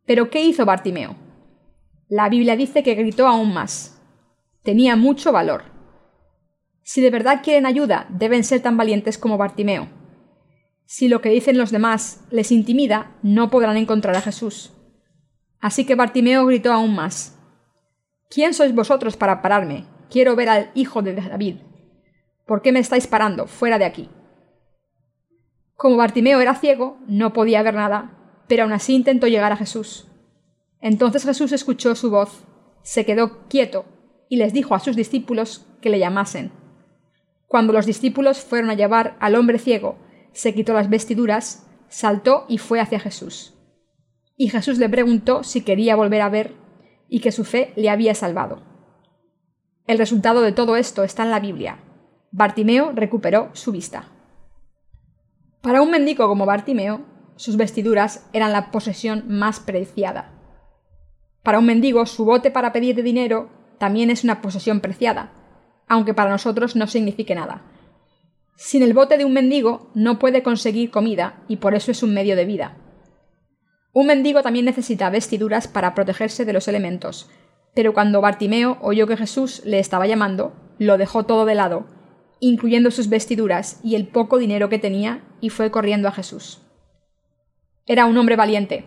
Pero 0.08 0.30
¿qué 0.30 0.42
hizo 0.42 0.64
Bartimeo? 0.64 1.16
La 2.08 2.30
Biblia 2.30 2.56
dice 2.56 2.82
que 2.82 2.94
gritó 2.94 3.26
aún 3.26 3.52
más. 3.52 4.00
Tenía 4.62 4.96
mucho 4.96 5.32
valor. 5.32 5.64
Si 6.82 7.02
de 7.02 7.10
verdad 7.10 7.42
quieren 7.44 7.66
ayuda, 7.66 8.06
deben 8.08 8.42
ser 8.42 8.62
tan 8.62 8.78
valientes 8.78 9.18
como 9.18 9.36
Bartimeo. 9.36 9.86
Si 10.86 11.08
lo 11.08 11.20
que 11.20 11.28
dicen 11.28 11.58
los 11.58 11.70
demás 11.70 12.24
les 12.30 12.52
intimida, 12.52 13.18
no 13.22 13.50
podrán 13.50 13.76
encontrar 13.76 14.16
a 14.16 14.22
Jesús. 14.22 14.72
Así 15.60 15.84
que 15.84 15.94
Bartimeo 15.94 16.46
gritó 16.46 16.72
aún 16.72 16.94
más 16.94 17.38
¿Quién 18.30 18.54
sois 18.54 18.74
vosotros 18.74 19.18
para 19.18 19.42
pararme? 19.42 19.84
Quiero 20.08 20.36
ver 20.36 20.48
al 20.48 20.70
hijo 20.74 21.02
de 21.02 21.16
David. 21.16 21.56
¿Por 22.46 22.62
qué 22.62 22.72
me 22.72 22.78
estáis 22.78 23.06
parando? 23.06 23.46
Fuera 23.46 23.78
de 23.78 23.84
aquí. 23.84 24.08
Como 25.76 25.96
Bartimeo 25.96 26.40
era 26.40 26.54
ciego, 26.54 26.96
no 27.06 27.34
podía 27.34 27.62
ver 27.62 27.74
nada, 27.74 28.17
pero 28.48 28.64
aún 28.64 28.72
así 28.72 28.94
intentó 28.94 29.26
llegar 29.26 29.52
a 29.52 29.56
Jesús. 29.56 30.06
Entonces 30.80 31.24
Jesús 31.24 31.52
escuchó 31.52 31.94
su 31.94 32.10
voz, 32.10 32.44
se 32.82 33.04
quedó 33.04 33.46
quieto 33.48 33.84
y 34.28 34.36
les 34.36 34.52
dijo 34.52 34.74
a 34.74 34.80
sus 34.80 34.96
discípulos 34.96 35.66
que 35.80 35.90
le 35.90 35.98
llamasen. 35.98 36.50
Cuando 37.46 37.72
los 37.72 37.86
discípulos 37.86 38.40
fueron 38.40 38.70
a 38.70 38.74
llevar 38.74 39.16
al 39.20 39.34
hombre 39.34 39.58
ciego, 39.58 39.96
se 40.32 40.54
quitó 40.54 40.74
las 40.74 40.90
vestiduras, 40.90 41.66
saltó 41.88 42.44
y 42.48 42.58
fue 42.58 42.80
hacia 42.80 43.00
Jesús 43.00 43.54
y 44.38 44.48
Jesús 44.48 44.78
le 44.78 44.88
preguntó 44.88 45.42
si 45.42 45.62
quería 45.62 45.96
volver 45.96 46.22
a 46.22 46.30
ver 46.30 46.54
y 47.08 47.20
que 47.20 47.32
su 47.32 47.44
fe 47.44 47.72
le 47.76 47.90
había 47.90 48.14
salvado. 48.14 48.62
El 49.86 49.98
resultado 49.98 50.40
de 50.40 50.52
todo 50.52 50.76
esto 50.76 51.02
está 51.02 51.24
en 51.24 51.30
la 51.30 51.40
Biblia. 51.40 51.80
Bartimeo 52.30 52.92
recuperó 52.92 53.50
su 53.52 53.72
vista. 53.72 54.08
Para 55.60 55.82
un 55.82 55.90
mendigo 55.90 56.28
como 56.28 56.46
Bartimeo, 56.46 57.00
sus 57.38 57.56
vestiduras 57.56 58.26
eran 58.32 58.52
la 58.52 58.72
posesión 58.72 59.24
más 59.28 59.60
preciada. 59.60 60.32
Para 61.44 61.60
un 61.60 61.66
mendigo, 61.66 62.04
su 62.04 62.24
bote 62.24 62.50
para 62.50 62.72
pedir 62.72 63.02
dinero 63.02 63.48
también 63.78 64.10
es 64.10 64.24
una 64.24 64.42
posesión 64.42 64.80
preciada, 64.80 65.32
aunque 65.86 66.14
para 66.14 66.30
nosotros 66.30 66.74
no 66.74 66.88
signifique 66.88 67.36
nada. 67.36 67.62
Sin 68.56 68.82
el 68.82 68.92
bote 68.92 69.16
de 69.16 69.24
un 69.24 69.32
mendigo 69.32 69.88
no 69.94 70.18
puede 70.18 70.42
conseguir 70.42 70.90
comida 70.90 71.44
y 71.46 71.56
por 71.56 71.76
eso 71.76 71.92
es 71.92 72.02
un 72.02 72.12
medio 72.12 72.34
de 72.34 72.44
vida. 72.44 72.76
Un 73.92 74.08
mendigo 74.08 74.42
también 74.42 74.64
necesita 74.64 75.08
vestiduras 75.08 75.68
para 75.68 75.94
protegerse 75.94 76.44
de 76.44 76.52
los 76.52 76.66
elementos, 76.66 77.30
pero 77.72 77.94
cuando 77.94 78.20
Bartimeo 78.20 78.78
oyó 78.80 79.06
que 79.06 79.16
Jesús 79.16 79.62
le 79.64 79.78
estaba 79.78 80.08
llamando, 80.08 80.52
lo 80.78 80.98
dejó 80.98 81.24
todo 81.24 81.46
de 81.46 81.54
lado, 81.54 81.86
incluyendo 82.40 82.90
sus 82.90 83.08
vestiduras 83.08 83.78
y 83.84 83.94
el 83.94 84.08
poco 84.08 84.38
dinero 84.38 84.68
que 84.68 84.80
tenía, 84.80 85.22
y 85.40 85.50
fue 85.50 85.70
corriendo 85.70 86.08
a 86.08 86.12
Jesús. 86.12 86.67
Era 87.88 88.04
un 88.04 88.18
hombre 88.18 88.36
valiente. 88.36 88.84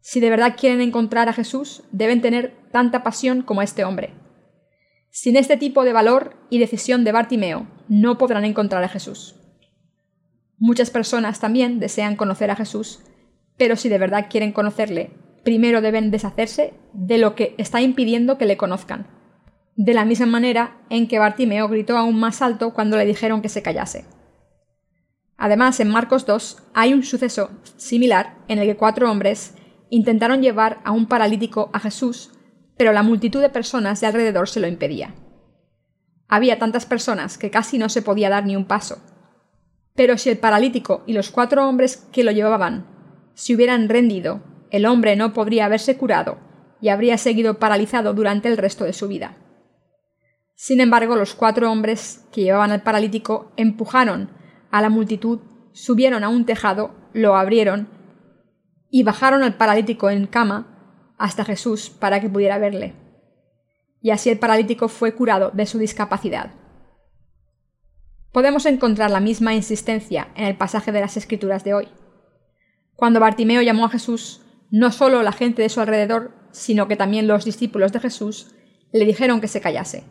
Si 0.00 0.18
de 0.18 0.30
verdad 0.30 0.56
quieren 0.58 0.80
encontrar 0.80 1.28
a 1.28 1.32
Jesús, 1.32 1.84
deben 1.92 2.20
tener 2.20 2.56
tanta 2.72 3.04
pasión 3.04 3.42
como 3.42 3.62
este 3.62 3.84
hombre. 3.84 4.14
Sin 5.10 5.36
este 5.36 5.56
tipo 5.56 5.84
de 5.84 5.92
valor 5.92 6.34
y 6.50 6.58
decisión 6.58 7.04
de 7.04 7.12
Bartimeo, 7.12 7.68
no 7.88 8.18
podrán 8.18 8.44
encontrar 8.44 8.82
a 8.82 8.88
Jesús. 8.88 9.36
Muchas 10.58 10.90
personas 10.90 11.38
también 11.38 11.78
desean 11.78 12.16
conocer 12.16 12.50
a 12.50 12.56
Jesús, 12.56 13.00
pero 13.56 13.76
si 13.76 13.88
de 13.88 13.98
verdad 13.98 14.26
quieren 14.28 14.50
conocerle, 14.50 15.10
primero 15.44 15.80
deben 15.80 16.10
deshacerse 16.10 16.74
de 16.92 17.18
lo 17.18 17.36
que 17.36 17.54
está 17.58 17.80
impidiendo 17.80 18.38
que 18.38 18.46
le 18.46 18.56
conozcan. 18.56 19.06
De 19.76 19.94
la 19.94 20.04
misma 20.04 20.26
manera 20.26 20.82
en 20.90 21.06
que 21.06 21.20
Bartimeo 21.20 21.68
gritó 21.68 21.96
aún 21.96 22.18
más 22.18 22.42
alto 22.42 22.74
cuando 22.74 22.96
le 22.96 23.06
dijeron 23.06 23.40
que 23.40 23.48
se 23.48 23.62
callase. 23.62 24.04
Además, 25.40 25.80
en 25.80 25.90
Marcos 25.90 26.24
2 26.24 26.58
hay 26.74 26.94
un 26.94 27.02
suceso 27.02 27.50
similar 27.76 28.36
en 28.46 28.60
el 28.60 28.68
que 28.68 28.76
cuatro 28.76 29.10
hombres 29.10 29.54
intentaron 29.88 30.40
llevar 30.40 30.80
a 30.84 30.92
un 30.92 31.06
paralítico 31.06 31.70
a 31.72 31.80
Jesús 31.80 32.30
pero 32.80 32.94
la 32.94 33.02
multitud 33.02 33.42
de 33.42 33.50
personas 33.50 34.00
de 34.00 34.06
alrededor 34.06 34.48
se 34.48 34.58
lo 34.58 34.66
impedía. 34.66 35.14
Había 36.28 36.58
tantas 36.58 36.86
personas 36.86 37.36
que 37.36 37.50
casi 37.50 37.76
no 37.76 37.90
se 37.90 38.00
podía 38.00 38.30
dar 38.30 38.46
ni 38.46 38.56
un 38.56 38.64
paso. 38.64 39.02
Pero 39.94 40.16
si 40.16 40.30
el 40.30 40.38
paralítico 40.38 41.02
y 41.06 41.12
los 41.12 41.28
cuatro 41.28 41.68
hombres 41.68 42.08
que 42.10 42.24
lo 42.24 42.30
llevaban 42.30 42.86
se 43.34 43.54
hubieran 43.54 43.90
rendido, 43.90 44.40
el 44.70 44.86
hombre 44.86 45.14
no 45.14 45.34
podría 45.34 45.66
haberse 45.66 45.98
curado 45.98 46.38
y 46.80 46.88
habría 46.88 47.18
seguido 47.18 47.58
paralizado 47.58 48.14
durante 48.14 48.48
el 48.48 48.56
resto 48.56 48.84
de 48.84 48.94
su 48.94 49.08
vida. 49.08 49.36
Sin 50.54 50.80
embargo, 50.80 51.16
los 51.16 51.34
cuatro 51.34 51.70
hombres 51.70 52.24
que 52.32 52.44
llevaban 52.44 52.70
al 52.70 52.82
paralítico 52.82 53.52
empujaron 53.58 54.30
a 54.70 54.80
la 54.80 54.88
multitud, 54.88 55.40
subieron 55.72 56.24
a 56.24 56.28
un 56.28 56.44
tejado, 56.46 56.94
lo 57.12 57.36
abrieron 57.36 57.88
y 58.90 59.02
bajaron 59.02 59.42
al 59.42 59.54
paralítico 59.54 60.10
en 60.10 60.26
cama 60.26 61.14
hasta 61.18 61.44
Jesús 61.44 61.90
para 61.90 62.20
que 62.20 62.28
pudiera 62.28 62.58
verle. 62.58 62.94
Y 64.02 64.10
así 64.10 64.30
el 64.30 64.38
paralítico 64.38 64.88
fue 64.88 65.14
curado 65.14 65.50
de 65.52 65.66
su 65.66 65.78
discapacidad. 65.78 66.52
Podemos 68.32 68.64
encontrar 68.66 69.10
la 69.10 69.20
misma 69.20 69.54
insistencia 69.54 70.28
en 70.36 70.44
el 70.44 70.56
pasaje 70.56 70.92
de 70.92 71.00
las 71.00 71.16
Escrituras 71.16 71.64
de 71.64 71.74
hoy. 71.74 71.88
Cuando 72.94 73.20
Bartimeo 73.20 73.62
llamó 73.62 73.86
a 73.86 73.90
Jesús, 73.90 74.42
no 74.70 74.92
solo 74.92 75.22
la 75.22 75.32
gente 75.32 75.62
de 75.62 75.68
su 75.68 75.80
alrededor, 75.80 76.32
sino 76.52 76.86
que 76.86 76.96
también 76.96 77.26
los 77.26 77.44
discípulos 77.44 77.92
de 77.92 78.00
Jesús 78.00 78.54
le 78.92 79.04
dijeron 79.04 79.40
que 79.40 79.48
se 79.48 79.60
callase. 79.60 80.04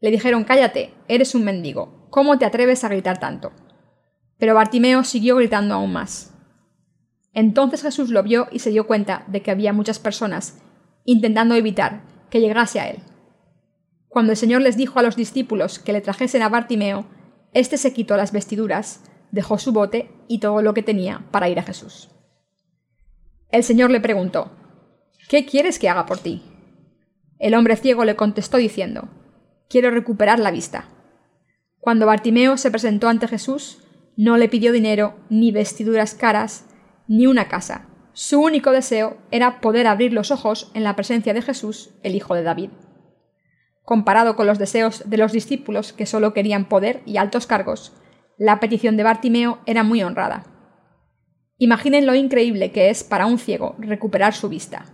Le 0.00 0.10
dijeron 0.10 0.44
Cállate, 0.44 0.94
eres 1.08 1.34
un 1.34 1.44
mendigo, 1.44 2.08
¿cómo 2.10 2.38
te 2.38 2.44
atreves 2.44 2.84
a 2.84 2.88
gritar 2.88 3.18
tanto? 3.18 3.52
Pero 4.42 4.56
Bartimeo 4.56 5.04
siguió 5.04 5.36
gritando 5.36 5.72
aún 5.76 5.92
más. 5.92 6.34
Entonces 7.32 7.80
Jesús 7.80 8.10
lo 8.10 8.24
vio 8.24 8.48
y 8.50 8.58
se 8.58 8.70
dio 8.70 8.88
cuenta 8.88 9.22
de 9.28 9.40
que 9.40 9.52
había 9.52 9.72
muchas 9.72 10.00
personas 10.00 10.60
intentando 11.04 11.54
evitar 11.54 12.02
que 12.28 12.40
llegase 12.40 12.80
a 12.80 12.90
él. 12.90 12.96
Cuando 14.08 14.32
el 14.32 14.36
Señor 14.36 14.62
les 14.62 14.76
dijo 14.76 14.98
a 14.98 15.04
los 15.04 15.14
discípulos 15.14 15.78
que 15.78 15.92
le 15.92 16.00
trajesen 16.00 16.42
a 16.42 16.48
Bartimeo, 16.48 17.06
éste 17.52 17.78
se 17.78 17.92
quitó 17.92 18.16
las 18.16 18.32
vestiduras, 18.32 19.04
dejó 19.30 19.58
su 19.58 19.72
bote 19.72 20.10
y 20.26 20.40
todo 20.40 20.60
lo 20.60 20.74
que 20.74 20.82
tenía 20.82 21.24
para 21.30 21.48
ir 21.48 21.60
a 21.60 21.62
Jesús. 21.62 22.10
El 23.48 23.62
Señor 23.62 23.92
le 23.92 24.00
preguntó, 24.00 24.50
¿Qué 25.28 25.46
quieres 25.46 25.78
que 25.78 25.88
haga 25.88 26.04
por 26.04 26.18
ti? 26.18 26.42
El 27.38 27.54
hombre 27.54 27.76
ciego 27.76 28.04
le 28.04 28.16
contestó 28.16 28.56
diciendo, 28.56 29.08
Quiero 29.68 29.92
recuperar 29.92 30.40
la 30.40 30.50
vista. 30.50 30.86
Cuando 31.78 32.06
Bartimeo 32.06 32.56
se 32.56 32.72
presentó 32.72 33.08
ante 33.08 33.28
Jesús, 33.28 33.78
no 34.16 34.36
le 34.36 34.48
pidió 34.48 34.72
dinero 34.72 35.14
ni 35.28 35.52
vestiduras 35.52 36.14
caras, 36.14 36.66
ni 37.08 37.26
una 37.26 37.48
casa. 37.48 37.88
Su 38.12 38.40
único 38.40 38.72
deseo 38.72 39.16
era 39.30 39.60
poder 39.60 39.86
abrir 39.86 40.12
los 40.12 40.30
ojos 40.30 40.70
en 40.74 40.84
la 40.84 40.96
presencia 40.96 41.32
de 41.32 41.42
Jesús, 41.42 41.90
el 42.02 42.14
Hijo 42.14 42.34
de 42.34 42.42
David. 42.42 42.70
Comparado 43.84 44.36
con 44.36 44.46
los 44.46 44.58
deseos 44.58 45.02
de 45.08 45.16
los 45.16 45.32
discípulos 45.32 45.92
que 45.92 46.06
solo 46.06 46.34
querían 46.34 46.68
poder 46.68 47.02
y 47.06 47.16
altos 47.16 47.46
cargos, 47.46 47.92
la 48.38 48.60
petición 48.60 48.96
de 48.96 49.02
Bartimeo 49.02 49.60
era 49.66 49.82
muy 49.82 50.02
honrada. 50.02 50.44
Imaginen 51.58 52.06
lo 52.06 52.14
increíble 52.14 52.70
que 52.70 52.90
es 52.90 53.04
para 53.04 53.26
un 53.26 53.38
ciego 53.38 53.76
recuperar 53.78 54.34
su 54.34 54.48
vista, 54.48 54.86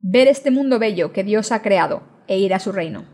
ver 0.00 0.28
este 0.28 0.50
mundo 0.50 0.78
bello 0.78 1.12
que 1.12 1.24
Dios 1.24 1.52
ha 1.52 1.62
creado 1.62 2.02
e 2.26 2.38
ir 2.38 2.54
a 2.54 2.58
su 2.58 2.72
reino. 2.72 3.04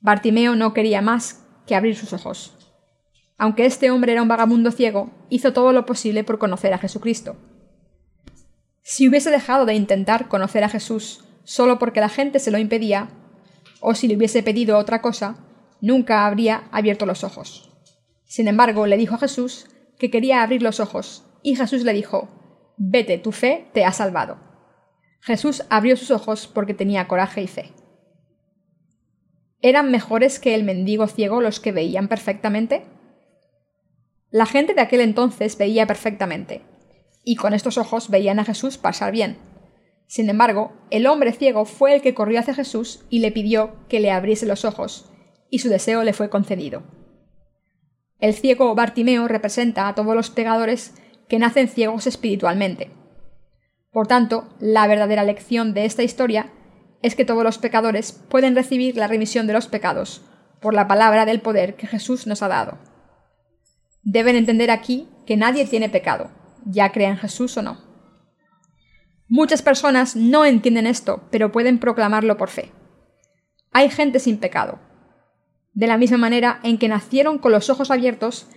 Bartimeo 0.00 0.56
no 0.56 0.74
quería 0.74 1.02
más 1.02 1.46
que 1.66 1.74
abrir 1.74 1.96
sus 1.96 2.12
ojos. 2.12 2.61
Aunque 3.42 3.66
este 3.66 3.90
hombre 3.90 4.12
era 4.12 4.22
un 4.22 4.28
vagabundo 4.28 4.70
ciego, 4.70 5.10
hizo 5.28 5.52
todo 5.52 5.72
lo 5.72 5.84
posible 5.84 6.22
por 6.22 6.38
conocer 6.38 6.72
a 6.74 6.78
Jesucristo. 6.78 7.34
Si 8.82 9.08
hubiese 9.08 9.32
dejado 9.32 9.66
de 9.66 9.74
intentar 9.74 10.28
conocer 10.28 10.62
a 10.62 10.68
Jesús 10.68 11.24
solo 11.42 11.80
porque 11.80 11.98
la 11.98 12.08
gente 12.08 12.38
se 12.38 12.52
lo 12.52 12.58
impedía, 12.58 13.08
o 13.80 13.96
si 13.96 14.06
le 14.06 14.16
hubiese 14.16 14.44
pedido 14.44 14.78
otra 14.78 15.02
cosa, 15.02 15.38
nunca 15.80 16.24
habría 16.24 16.68
abierto 16.70 17.04
los 17.04 17.24
ojos. 17.24 17.72
Sin 18.26 18.46
embargo, 18.46 18.86
le 18.86 18.96
dijo 18.96 19.16
a 19.16 19.18
Jesús 19.18 19.66
que 19.98 20.08
quería 20.08 20.44
abrir 20.44 20.62
los 20.62 20.78
ojos, 20.78 21.24
y 21.42 21.56
Jesús 21.56 21.82
le 21.82 21.94
dijo, 21.94 22.28
Vete, 22.76 23.18
tu 23.18 23.32
fe 23.32 23.66
te 23.74 23.84
ha 23.84 23.90
salvado. 23.90 24.38
Jesús 25.20 25.64
abrió 25.68 25.96
sus 25.96 26.12
ojos 26.12 26.46
porque 26.46 26.74
tenía 26.74 27.08
coraje 27.08 27.42
y 27.42 27.48
fe. 27.48 27.72
¿Eran 29.62 29.90
mejores 29.90 30.38
que 30.38 30.54
el 30.54 30.62
mendigo 30.62 31.08
ciego 31.08 31.40
los 31.40 31.58
que 31.58 31.72
veían 31.72 32.06
perfectamente? 32.06 32.84
La 34.32 34.46
gente 34.46 34.72
de 34.72 34.80
aquel 34.80 35.02
entonces 35.02 35.58
veía 35.58 35.86
perfectamente, 35.86 36.62
y 37.22 37.36
con 37.36 37.52
estos 37.52 37.76
ojos 37.76 38.08
veían 38.08 38.38
a 38.38 38.44
Jesús 38.44 38.78
pasar 38.78 39.12
bien. 39.12 39.36
Sin 40.06 40.30
embargo, 40.30 40.72
el 40.90 41.06
hombre 41.06 41.32
ciego 41.32 41.66
fue 41.66 41.94
el 41.94 42.00
que 42.00 42.14
corrió 42.14 42.40
hacia 42.40 42.54
Jesús 42.54 43.04
y 43.10 43.18
le 43.18 43.30
pidió 43.30 43.74
que 43.90 44.00
le 44.00 44.10
abriese 44.10 44.46
los 44.46 44.64
ojos, 44.64 45.10
y 45.50 45.58
su 45.58 45.68
deseo 45.68 46.02
le 46.02 46.14
fue 46.14 46.30
concedido. 46.30 46.82
El 48.20 48.32
ciego 48.32 48.74
Bartimeo 48.74 49.28
representa 49.28 49.86
a 49.86 49.94
todos 49.94 50.14
los 50.14 50.30
pecadores 50.30 50.94
que 51.28 51.38
nacen 51.38 51.68
ciegos 51.68 52.06
espiritualmente. 52.06 52.90
Por 53.90 54.06
tanto, 54.06 54.48
la 54.58 54.86
verdadera 54.86 55.24
lección 55.24 55.74
de 55.74 55.84
esta 55.84 56.04
historia 56.04 56.50
es 57.02 57.14
que 57.16 57.26
todos 57.26 57.44
los 57.44 57.58
pecadores 57.58 58.12
pueden 58.12 58.54
recibir 58.54 58.96
la 58.96 59.08
remisión 59.08 59.46
de 59.46 59.52
los 59.52 59.66
pecados 59.66 60.22
por 60.58 60.72
la 60.72 60.88
palabra 60.88 61.26
del 61.26 61.42
poder 61.42 61.74
que 61.74 61.86
Jesús 61.86 62.26
nos 62.26 62.42
ha 62.42 62.48
dado. 62.48 62.78
Deben 64.02 64.36
entender 64.36 64.70
aquí 64.70 65.08
que 65.26 65.36
nadie 65.36 65.66
tiene 65.66 65.88
pecado, 65.88 66.30
ya 66.64 66.90
crea 66.92 67.10
en 67.10 67.16
Jesús 67.16 67.56
o 67.56 67.62
no. 67.62 67.78
Muchas 69.28 69.62
personas 69.62 70.16
no 70.16 70.44
entienden 70.44 70.86
esto, 70.86 71.28
pero 71.30 71.52
pueden 71.52 71.78
proclamarlo 71.78 72.36
por 72.36 72.50
fe. 72.50 72.72
Hay 73.70 73.88
gente 73.88 74.18
sin 74.18 74.38
pecado. 74.38 74.78
De 75.72 75.86
la 75.86 75.96
misma 75.96 76.18
manera 76.18 76.60
en 76.62 76.76
que 76.76 76.88
nacieron 76.88 77.38
con 77.38 77.52
los 77.52 77.70
ojos 77.70 77.90
abiertos, 77.90 78.48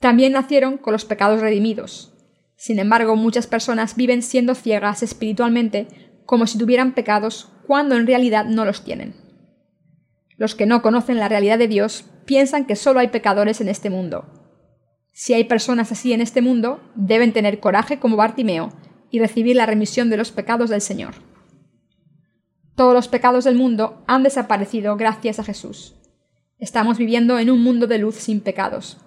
también 0.00 0.32
nacieron 0.32 0.76
con 0.76 0.92
los 0.92 1.06
pecados 1.06 1.40
redimidos. 1.40 2.12
Sin 2.56 2.78
embargo, 2.78 3.16
muchas 3.16 3.46
personas 3.46 3.96
viven 3.96 4.22
siendo 4.22 4.54
ciegas 4.54 5.02
espiritualmente 5.02 5.88
como 6.26 6.46
si 6.46 6.58
tuvieran 6.58 6.92
pecados 6.92 7.50
cuando 7.66 7.96
en 7.96 8.06
realidad 8.06 8.44
no 8.44 8.64
los 8.64 8.84
tienen. 8.84 9.14
Los 10.36 10.54
que 10.54 10.66
no 10.66 10.82
conocen 10.82 11.18
la 11.18 11.28
realidad 11.28 11.58
de 11.58 11.68
Dios 11.68 12.04
piensan 12.26 12.66
que 12.66 12.76
solo 12.76 13.00
hay 13.00 13.08
pecadores 13.08 13.60
en 13.60 13.68
este 13.68 13.88
mundo, 13.88 14.45
si 15.18 15.32
hay 15.32 15.44
personas 15.44 15.90
así 15.92 16.12
en 16.12 16.20
este 16.20 16.42
mundo, 16.42 16.78
deben 16.94 17.32
tener 17.32 17.58
coraje 17.58 17.98
como 17.98 18.16
Bartimeo 18.16 18.68
y 19.10 19.18
recibir 19.18 19.56
la 19.56 19.64
remisión 19.64 20.10
de 20.10 20.18
los 20.18 20.30
pecados 20.30 20.68
del 20.68 20.82
Señor. 20.82 21.14
Todos 22.74 22.92
los 22.92 23.08
pecados 23.08 23.44
del 23.44 23.54
mundo 23.54 24.04
han 24.06 24.22
desaparecido 24.22 24.94
gracias 24.98 25.38
a 25.38 25.42
Jesús. 25.42 25.96
Estamos 26.58 26.98
viviendo 26.98 27.38
en 27.38 27.50
un 27.50 27.62
mundo 27.62 27.86
de 27.86 27.96
luz 27.96 28.16
sin 28.16 28.40
pecados. 28.40 28.98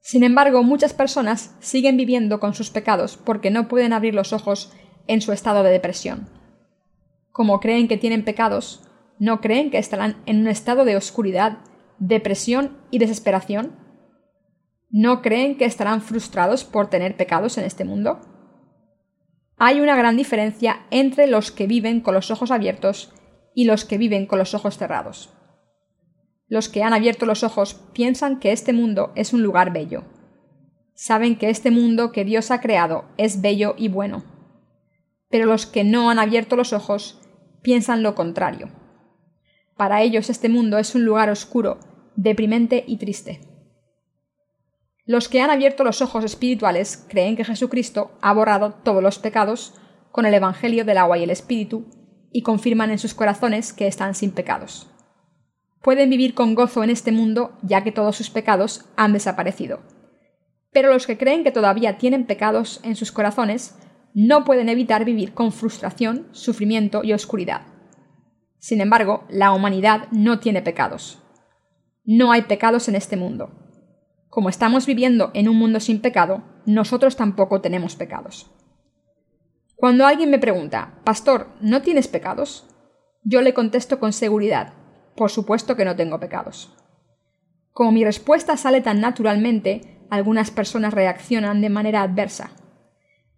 Sin 0.00 0.24
embargo, 0.24 0.64
muchas 0.64 0.92
personas 0.92 1.54
siguen 1.60 1.96
viviendo 1.96 2.40
con 2.40 2.52
sus 2.52 2.70
pecados 2.70 3.16
porque 3.16 3.52
no 3.52 3.68
pueden 3.68 3.92
abrir 3.92 4.16
los 4.16 4.32
ojos 4.32 4.72
en 5.06 5.20
su 5.20 5.30
estado 5.30 5.62
de 5.62 5.70
depresión. 5.70 6.28
Como 7.30 7.60
creen 7.60 7.86
que 7.86 7.98
tienen 7.98 8.24
pecados, 8.24 8.82
¿no 9.20 9.40
creen 9.40 9.70
que 9.70 9.78
estarán 9.78 10.16
en 10.26 10.40
un 10.40 10.48
estado 10.48 10.84
de 10.84 10.96
oscuridad, 10.96 11.58
depresión 12.00 12.76
y 12.90 12.98
desesperación? 12.98 13.83
¿No 14.96 15.22
creen 15.22 15.56
que 15.56 15.64
estarán 15.64 16.02
frustrados 16.02 16.62
por 16.62 16.88
tener 16.88 17.16
pecados 17.16 17.58
en 17.58 17.64
este 17.64 17.84
mundo? 17.84 18.20
Hay 19.56 19.80
una 19.80 19.96
gran 19.96 20.16
diferencia 20.16 20.86
entre 20.92 21.26
los 21.26 21.50
que 21.50 21.66
viven 21.66 22.00
con 22.00 22.14
los 22.14 22.30
ojos 22.30 22.52
abiertos 22.52 23.12
y 23.56 23.64
los 23.64 23.84
que 23.84 23.98
viven 23.98 24.26
con 24.26 24.38
los 24.38 24.54
ojos 24.54 24.78
cerrados. 24.78 25.34
Los 26.46 26.68
que 26.68 26.84
han 26.84 26.92
abierto 26.92 27.26
los 27.26 27.42
ojos 27.42 27.74
piensan 27.92 28.38
que 28.38 28.52
este 28.52 28.72
mundo 28.72 29.10
es 29.16 29.32
un 29.32 29.42
lugar 29.42 29.72
bello. 29.72 30.04
Saben 30.94 31.38
que 31.38 31.50
este 31.50 31.72
mundo 31.72 32.12
que 32.12 32.24
Dios 32.24 32.52
ha 32.52 32.60
creado 32.60 33.06
es 33.16 33.40
bello 33.40 33.74
y 33.76 33.88
bueno. 33.88 34.22
Pero 35.28 35.46
los 35.46 35.66
que 35.66 35.82
no 35.82 36.08
han 36.08 36.20
abierto 36.20 36.54
los 36.54 36.72
ojos 36.72 37.20
piensan 37.62 38.04
lo 38.04 38.14
contrario. 38.14 38.68
Para 39.76 40.02
ellos 40.02 40.30
este 40.30 40.48
mundo 40.48 40.78
es 40.78 40.94
un 40.94 41.04
lugar 41.04 41.30
oscuro, 41.30 41.80
deprimente 42.14 42.84
y 42.86 42.98
triste. 42.98 43.53
Los 45.06 45.28
que 45.28 45.42
han 45.42 45.50
abierto 45.50 45.84
los 45.84 46.00
ojos 46.00 46.24
espirituales 46.24 47.04
creen 47.08 47.36
que 47.36 47.44
Jesucristo 47.44 48.12
ha 48.22 48.32
borrado 48.32 48.72
todos 48.82 49.02
los 49.02 49.18
pecados 49.18 49.74
con 50.10 50.24
el 50.24 50.32
Evangelio 50.32 50.84
del 50.86 50.96
agua 50.96 51.18
y 51.18 51.24
el 51.24 51.30
Espíritu 51.30 51.84
y 52.32 52.42
confirman 52.42 52.90
en 52.90 52.98
sus 52.98 53.12
corazones 53.12 53.72
que 53.72 53.86
están 53.86 54.14
sin 54.14 54.30
pecados. 54.30 54.90
Pueden 55.82 56.08
vivir 56.08 56.32
con 56.32 56.54
gozo 56.54 56.82
en 56.82 56.88
este 56.88 57.12
mundo 57.12 57.58
ya 57.62 57.84
que 57.84 57.92
todos 57.92 58.16
sus 58.16 58.30
pecados 58.30 58.86
han 58.96 59.12
desaparecido. 59.12 59.80
Pero 60.72 60.90
los 60.90 61.06
que 61.06 61.18
creen 61.18 61.44
que 61.44 61.52
todavía 61.52 61.98
tienen 61.98 62.24
pecados 62.24 62.80
en 62.82 62.96
sus 62.96 63.12
corazones 63.12 63.76
no 64.14 64.44
pueden 64.44 64.70
evitar 64.70 65.04
vivir 65.04 65.34
con 65.34 65.52
frustración, 65.52 66.28
sufrimiento 66.32 67.04
y 67.04 67.12
oscuridad. 67.12 67.62
Sin 68.58 68.80
embargo, 68.80 69.24
la 69.28 69.52
humanidad 69.52 70.08
no 70.10 70.38
tiene 70.38 70.62
pecados. 70.62 71.22
No 72.04 72.32
hay 72.32 72.42
pecados 72.42 72.88
en 72.88 72.94
este 72.94 73.16
mundo. 73.16 73.63
Como 74.34 74.48
estamos 74.48 74.84
viviendo 74.84 75.30
en 75.32 75.48
un 75.48 75.56
mundo 75.56 75.78
sin 75.78 76.00
pecado, 76.00 76.42
nosotros 76.66 77.14
tampoco 77.14 77.60
tenemos 77.60 77.94
pecados. 77.94 78.50
Cuando 79.76 80.06
alguien 80.06 80.28
me 80.28 80.40
pregunta, 80.40 80.98
Pastor, 81.04 81.50
¿no 81.60 81.82
tienes 81.82 82.08
pecados? 82.08 82.66
Yo 83.22 83.42
le 83.42 83.54
contesto 83.54 84.00
con 84.00 84.12
seguridad, 84.12 84.74
por 85.14 85.30
supuesto 85.30 85.76
que 85.76 85.84
no 85.84 85.94
tengo 85.94 86.18
pecados. 86.18 86.74
Como 87.70 87.92
mi 87.92 88.04
respuesta 88.04 88.56
sale 88.56 88.80
tan 88.80 89.00
naturalmente, 89.00 90.04
algunas 90.10 90.50
personas 90.50 90.92
reaccionan 90.92 91.60
de 91.60 91.70
manera 91.70 92.02
adversa. 92.02 92.50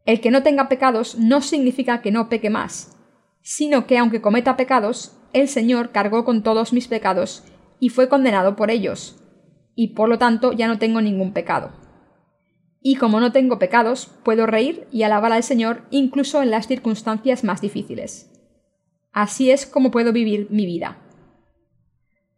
El 0.07 0.23
que 0.23 0.31
no 0.31 0.43
tenga 0.43 0.71
pecados 0.71 1.19
no 1.19 1.43
significa 1.43 2.01
que 2.01 2.11
no 2.11 2.31
peque 2.31 2.49
más, 2.49 2.97
sino 3.43 3.87
que 3.87 3.99
aunque 3.99 4.23
cometa 4.23 4.57
pecados, 4.57 5.19
el 5.35 5.49
Señor 5.49 5.91
cargó 5.91 6.25
con 6.25 6.43
todos 6.43 6.73
mis 6.73 6.89
pecados 6.89 7.45
y 7.81 7.91
fue 7.91 8.09
condenado 8.09 8.57
por 8.57 8.71
ellos, 8.71 9.23
y 9.77 9.89
por 9.89 10.09
lo 10.09 10.19
tanto 10.19 10.53
ya 10.53 10.67
no 10.67 10.79
tengo 10.79 11.01
ningún 11.01 11.33
pecado. 11.33 11.71
Y 12.81 12.97
como 12.97 13.21
no 13.21 13.31
tengo 13.31 13.59
pecados, 13.59 14.11
puedo 14.25 14.47
reír 14.47 14.89
y 14.91 15.03
alabar 15.03 15.33
al 15.33 15.43
Señor 15.43 15.83
incluso 15.91 16.43
en 16.43 16.51
las 16.51 16.67
circunstancias 16.67 17.45
más 17.45 17.61
difíciles. 17.61 18.33
Así 19.13 19.51
es 19.51 19.67
como 19.67 19.91
puedo 19.91 20.13
vivir 20.13 20.49
mi 20.51 20.67
vida. 20.67 20.99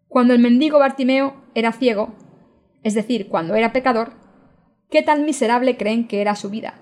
Cuando 0.08 0.34
el 0.34 0.40
mendigo 0.40 0.78
Bartimeo 0.78 1.34
era 1.54 1.72
ciego, 1.72 2.14
es 2.82 2.94
decir, 2.94 3.28
cuando 3.28 3.54
era 3.54 3.72
pecador, 3.72 4.12
¿qué 4.90 5.02
tan 5.02 5.24
miserable 5.24 5.76
creen 5.76 6.08
que 6.08 6.20
era 6.20 6.34
su 6.34 6.50
vida? 6.50 6.80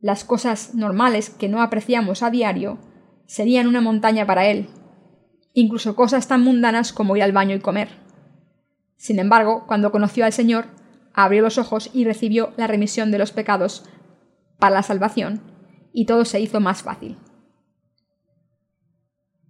Las 0.00 0.24
cosas 0.24 0.74
normales 0.74 1.30
que 1.30 1.48
no 1.48 1.60
apreciamos 1.60 2.22
a 2.22 2.30
diario 2.30 2.78
serían 3.26 3.66
una 3.66 3.82
montaña 3.82 4.26
para 4.26 4.46
él, 4.46 4.68
incluso 5.52 5.94
cosas 5.94 6.26
tan 6.26 6.42
mundanas 6.42 6.92
como 6.92 7.16
ir 7.16 7.22
al 7.22 7.32
baño 7.32 7.54
y 7.54 7.60
comer. 7.60 8.09
Sin 9.00 9.18
embargo, 9.18 9.64
cuando 9.66 9.92
conoció 9.92 10.26
al 10.26 10.32
Señor, 10.34 10.66
abrió 11.14 11.40
los 11.40 11.56
ojos 11.56 11.88
y 11.94 12.04
recibió 12.04 12.52
la 12.58 12.66
remisión 12.66 13.10
de 13.10 13.16
los 13.16 13.32
pecados 13.32 13.86
para 14.58 14.74
la 14.74 14.82
salvación, 14.82 15.40
y 15.90 16.04
todo 16.04 16.26
se 16.26 16.38
hizo 16.38 16.60
más 16.60 16.82
fácil. 16.82 17.16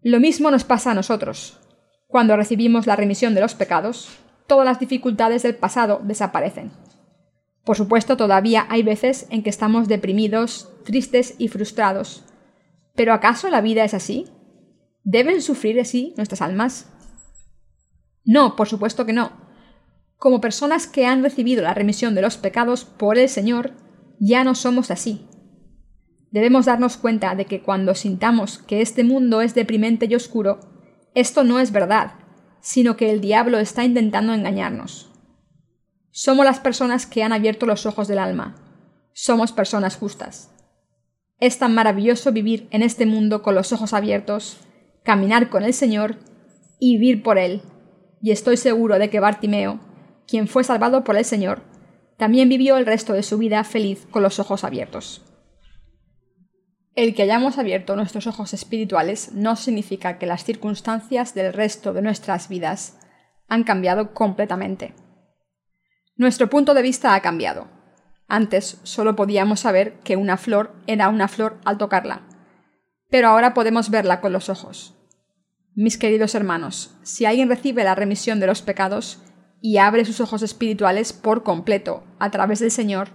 Lo 0.03 0.21
mismo 0.21 0.53
nos 0.53 0.63
pasa 0.63 0.93
a 0.93 0.95
nosotros. 0.95 1.59
Cuando 2.07 2.37
recibimos 2.37 2.87
la 2.87 2.95
remisión 2.95 3.35
de 3.35 3.41
los 3.41 3.57
pecados, 3.57 4.11
todas 4.47 4.65
las 4.65 4.79
dificultades 4.79 5.43
del 5.43 5.57
pasado 5.57 6.01
desaparecen. 6.05 6.71
Por 7.65 7.77
supuesto, 7.77 8.17
todavía 8.17 8.69
hay 8.71 8.85
veces 8.85 9.27
en 9.31 9.43
que 9.43 9.51
estamos 9.51 9.89
deprimidos, 9.89 10.71
tristes 10.85 11.35
y 11.39 11.49
frustrados. 11.49 12.23
¿Pero 12.95 13.13
acaso 13.13 13.51
la 13.51 13.63
vida 13.63 13.83
es 13.83 13.95
así? 13.95 14.29
¿Deben 15.03 15.43
sufrir 15.43 15.81
así 15.81 16.15
nuestras 16.17 16.41
almas? 16.41 16.87
No, 18.25 18.57
por 18.57 18.69
supuesto 18.69 19.07
que 19.07 19.13
no 19.13 19.51
como 20.21 20.43
personas 20.43 20.87
que 20.87 21.07
han 21.07 21.23
recibido 21.23 21.63
la 21.63 21.73
remisión 21.73 22.15
de 22.15 22.21
los 22.21 22.37
pecados 22.37 22.85
por 22.85 23.17
el 23.17 23.27
Señor, 23.31 23.73
ya 24.19 24.45
no 24.45 24.55
somos 24.55 24.91
así. 24.91 25.27
Debemos 26.31 26.67
darnos 26.67 26.99
cuenta 26.99 27.35
de 27.35 27.47
que 27.47 27.63
cuando 27.63 27.95
sintamos 27.95 28.59
que 28.59 28.83
este 28.83 29.03
mundo 29.03 29.41
es 29.41 29.55
deprimente 29.55 30.07
y 30.09 30.15
oscuro, 30.15 30.61
esto 31.15 31.43
no 31.43 31.59
es 31.59 31.73
verdad, 31.73 32.13
sino 32.61 32.99
que 32.99 33.11
el 33.11 33.23
diablo 33.23 33.59
está 33.59 33.83
intentando 33.83 34.35
engañarnos. 34.35 35.11
Somos 36.11 36.45
las 36.45 36.61
personas 36.61 37.07
que 37.07 37.23
han 37.23 37.33
abierto 37.33 37.65
los 37.65 37.87
ojos 37.87 38.07
del 38.07 38.19
alma. 38.19 38.57
Somos 39.15 39.53
personas 39.53 39.97
justas. 39.97 40.55
Es 41.39 41.59
tan 41.59 41.75
maravilloso 41.75 42.31
vivir 42.31 42.69
en 42.73 42.83
este 42.83 43.07
mundo 43.07 43.43
con 43.43 43.55
los 43.55 43.73
ojos 43.73 43.95
abiertos, 43.95 44.59
caminar 45.03 45.49
con 45.49 45.63
el 45.63 45.73
Señor 45.73 46.17
y 46.79 46.99
vivir 46.99 47.23
por 47.23 47.39
Él. 47.39 47.63
Y 48.21 48.31
estoy 48.33 48.57
seguro 48.57 48.99
de 48.99 49.11
que 49.11 49.21
Bartimeo 49.21 49.81
quien 50.31 50.47
fue 50.47 50.63
salvado 50.63 51.03
por 51.03 51.17
el 51.17 51.25
Señor, 51.25 51.63
también 52.17 52.49
vivió 52.49 52.77
el 52.77 52.87
resto 52.87 53.15
de 53.15 53.25
su 53.25 53.37
vida 53.37 53.65
feliz 53.65 54.07
con 54.13 54.23
los 54.23 54.39
ojos 54.39 54.63
abiertos. 54.63 55.23
El 56.95 57.17
que 57.17 57.23
hayamos 57.23 57.59
abierto 57.59 57.97
nuestros 57.97 58.29
ojos 58.29 58.55
espirituales 58.55 59.33
no 59.33 59.57
significa 59.57 60.19
que 60.19 60.27
las 60.27 60.45
circunstancias 60.45 61.35
del 61.35 61.53
resto 61.53 61.93
de 61.93 62.03
nuestras 62.03 62.49
vidas 62.49 62.97
han 63.49 63.65
cambiado 63.65 64.15
completamente. 64.15 64.95
Nuestro 66.15 66.49
punto 66.49 66.75
de 66.75 66.83
vista 66.83 67.15
ha 67.17 67.21
cambiado. 67.23 67.67
Antes 68.29 68.79
solo 68.85 69.17
podíamos 69.17 69.59
saber 69.59 69.99
que 70.05 70.17
una 70.17 70.37
flor 70.37 70.77
era 70.87 71.09
una 71.09 71.27
flor 71.27 71.59
al 71.65 71.79
tocarla, 71.79 72.23
pero 73.09 73.29
ahora 73.29 73.53
podemos 73.53 73.91
verla 73.91 74.21
con 74.21 74.33
los 74.33 74.49
ojos. 74.49 75.00
Mis 75.83 75.97
queridos 75.97 76.35
hermanos, 76.35 76.95
si 77.03 77.25
alguien 77.25 77.49
recibe 77.49 77.85
la 77.85 77.95
remisión 77.95 78.39
de 78.39 78.47
los 78.47 78.61
pecados, 78.61 79.23
y 79.63 79.79
abre 79.79 80.05
sus 80.05 80.21
ojos 80.21 80.43
espirituales 80.43 81.15
por 81.15 81.43
completo 81.43 82.05
a 82.19 82.31
través 82.31 82.59
del 82.59 82.71
Señor, 82.71 83.09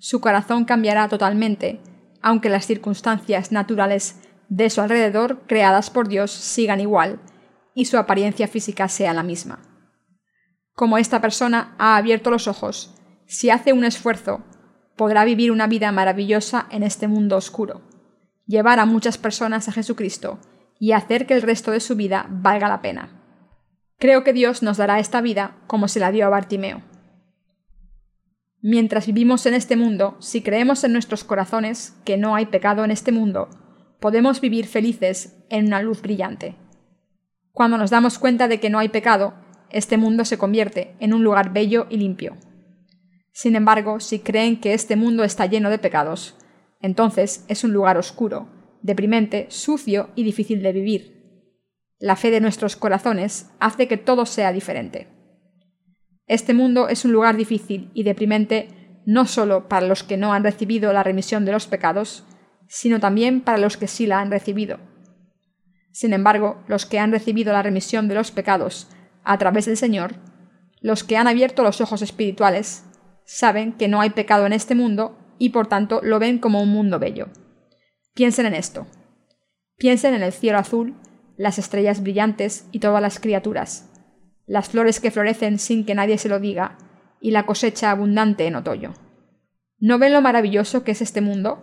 su 0.00 0.20
corazón 0.20 0.64
cambiará 0.64 1.06
totalmente, 1.06 1.80
aunque 2.20 2.48
las 2.48 2.66
circunstancias 2.66 3.52
naturales 3.52 4.22
de 4.48 4.70
su 4.70 4.80
alrededor 4.80 5.42
creadas 5.46 5.88
por 5.88 6.08
Dios 6.08 6.32
sigan 6.32 6.80
igual 6.80 7.20
y 7.74 7.84
su 7.84 7.96
apariencia 7.96 8.48
física 8.48 8.88
sea 8.88 9.14
la 9.14 9.22
misma. 9.22 9.60
Como 10.74 10.98
esta 10.98 11.20
persona 11.20 11.76
ha 11.78 11.96
abierto 11.96 12.32
los 12.32 12.48
ojos, 12.48 12.92
si 13.26 13.50
hace 13.50 13.72
un 13.72 13.84
esfuerzo, 13.84 14.42
podrá 14.96 15.24
vivir 15.24 15.52
una 15.52 15.68
vida 15.68 15.92
maravillosa 15.92 16.66
en 16.72 16.82
este 16.82 17.06
mundo 17.06 17.36
oscuro, 17.36 17.82
llevar 18.48 18.80
a 18.80 18.84
muchas 18.84 19.16
personas 19.16 19.68
a 19.68 19.72
Jesucristo 19.72 20.40
y 20.80 20.92
hacer 20.92 21.26
que 21.26 21.34
el 21.34 21.42
resto 21.42 21.70
de 21.70 21.78
su 21.78 21.94
vida 21.94 22.26
valga 22.28 22.66
la 22.66 22.82
pena. 22.82 23.10
Creo 23.98 24.24
que 24.24 24.32
Dios 24.32 24.62
nos 24.62 24.78
dará 24.78 24.98
esta 24.98 25.20
vida 25.20 25.58
como 25.66 25.86
se 25.86 26.00
la 26.00 26.10
dio 26.10 26.26
a 26.26 26.30
Bartimeo. 26.30 26.82
Mientras 28.62 29.06
vivimos 29.06 29.44
en 29.44 29.54
este 29.54 29.76
mundo, 29.76 30.16
si 30.20 30.42
creemos 30.42 30.82
en 30.82 30.94
nuestros 30.94 31.22
corazones 31.22 31.94
que 32.04 32.16
no 32.16 32.34
hay 32.34 32.46
pecado 32.46 32.82
en 32.82 32.90
este 32.90 33.12
mundo, 33.12 33.48
podemos 34.00 34.40
vivir 34.40 34.66
felices 34.66 35.36
en 35.50 35.66
una 35.66 35.82
luz 35.82 36.00
brillante. 36.00 36.56
Cuando 37.52 37.76
nos 37.76 37.90
damos 37.90 38.18
cuenta 38.18 38.48
de 38.48 38.58
que 38.58 38.70
no 38.70 38.78
hay 38.78 38.88
pecado, 38.88 39.34
este 39.68 39.98
mundo 39.98 40.24
se 40.24 40.38
convierte 40.38 40.96
en 40.98 41.12
un 41.12 41.22
lugar 41.22 41.52
bello 41.52 41.86
y 41.90 41.98
limpio. 41.98 42.38
Sin 43.32 43.54
embargo, 43.54 44.00
si 44.00 44.20
creen 44.20 44.58
que 44.60 44.72
este 44.72 44.96
mundo 44.96 45.24
está 45.24 45.44
lleno 45.44 45.68
de 45.68 45.78
pecados, 45.78 46.36
entonces 46.80 47.44
es 47.48 47.64
un 47.64 47.72
lugar 47.72 47.98
oscuro, 47.98 48.48
deprimente, 48.82 49.46
sucio 49.48 50.10
y 50.14 50.24
difícil 50.24 50.62
de 50.62 50.72
vivir. 50.72 51.20
La 51.98 52.16
fe 52.16 52.30
de 52.30 52.40
nuestros 52.40 52.76
corazones 52.76 53.50
hace 53.60 53.88
que 53.88 53.96
todo 53.96 54.26
sea 54.26 54.52
diferente. 54.52 55.08
Este 56.26 56.54
mundo 56.54 56.88
es 56.88 57.04
un 57.04 57.12
lugar 57.12 57.36
difícil 57.36 57.90
y 57.92 58.04
deprimente 58.04 58.68
no 59.04 59.26
solo 59.26 59.68
para 59.68 59.86
los 59.86 60.04
que 60.04 60.16
no 60.16 60.32
han 60.32 60.44
recibido 60.44 60.92
la 60.92 61.02
remisión 61.02 61.44
de 61.44 61.52
los 61.52 61.66
pecados, 61.66 62.24
sino 62.68 63.00
también 63.00 63.40
para 63.40 63.58
los 63.58 63.76
que 63.76 63.88
sí 63.88 64.06
la 64.06 64.20
han 64.20 64.30
recibido. 64.30 64.78
Sin 65.92 66.12
embargo, 66.12 66.62
los 66.68 66.86
que 66.86 66.98
han 66.98 67.10
recibido 67.10 67.52
la 67.52 67.62
remisión 67.62 68.06
de 68.08 68.14
los 68.14 68.30
pecados 68.30 68.88
a 69.24 69.38
través 69.38 69.66
del 69.66 69.76
Señor, 69.76 70.14
los 70.80 71.04
que 71.04 71.16
han 71.16 71.26
abierto 71.26 71.62
los 71.62 71.80
ojos 71.80 72.00
espirituales, 72.00 72.84
saben 73.24 73.72
que 73.72 73.88
no 73.88 74.00
hay 74.00 74.10
pecado 74.10 74.46
en 74.46 74.52
este 74.52 74.74
mundo 74.74 75.18
y 75.38 75.50
por 75.50 75.66
tanto 75.66 76.00
lo 76.02 76.18
ven 76.18 76.38
como 76.38 76.62
un 76.62 76.68
mundo 76.68 76.98
bello. 76.98 77.28
Piensen 78.14 78.46
en 78.46 78.54
esto. 78.54 78.86
Piensen 79.76 80.14
en 80.14 80.22
el 80.22 80.32
cielo 80.32 80.58
azul 80.58 80.96
las 81.36 81.58
estrellas 81.58 82.02
brillantes 82.02 82.66
y 82.70 82.80
todas 82.80 83.00
las 83.00 83.18
criaturas, 83.18 83.90
las 84.46 84.68
flores 84.68 85.00
que 85.00 85.10
florecen 85.10 85.58
sin 85.58 85.86
que 85.86 85.94
nadie 85.94 86.18
se 86.18 86.28
lo 86.28 86.38
diga, 86.38 86.76
y 87.20 87.30
la 87.30 87.46
cosecha 87.46 87.90
abundante 87.90 88.46
en 88.46 88.56
otoño. 88.56 88.94
¿No 89.78 89.98
ven 89.98 90.12
lo 90.12 90.20
maravilloso 90.20 90.84
que 90.84 90.92
es 90.92 91.00
este 91.00 91.20
mundo? 91.20 91.62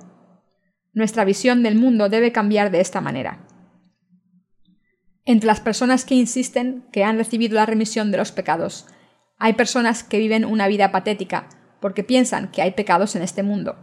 Nuestra 0.93 1.25
visión 1.25 1.61
del 1.61 1.75
mundo 1.75 2.09
debe 2.09 2.31
cambiar 2.31 2.71
de 2.71 2.79
esta 2.79 3.01
manera. 3.01 3.45
Entre 5.25 5.45
las 5.45 5.59
personas 5.59 6.05
que 6.05 6.15
insisten 6.15 6.87
que 6.91 7.03
han 7.03 7.17
recibido 7.17 7.55
la 7.55 7.65
remisión 7.65 8.11
de 8.11 8.17
los 8.17 8.31
pecados, 8.31 8.87
hay 9.37 9.53
personas 9.53 10.03
que 10.03 10.17
viven 10.17 10.45
una 10.45 10.67
vida 10.67 10.91
patética 10.91 11.49
porque 11.79 12.03
piensan 12.03 12.49
que 12.49 12.61
hay 12.61 12.71
pecados 12.71 13.15
en 13.15 13.21
este 13.21 13.43
mundo. 13.43 13.75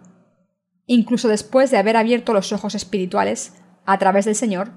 Incluso 0.86 1.28
después 1.28 1.70
de 1.70 1.78
haber 1.78 1.96
abierto 1.96 2.32
los 2.32 2.52
ojos 2.52 2.74
espirituales, 2.74 3.54
a 3.86 3.98
través 3.98 4.24
del 4.24 4.34
Señor, 4.34 4.72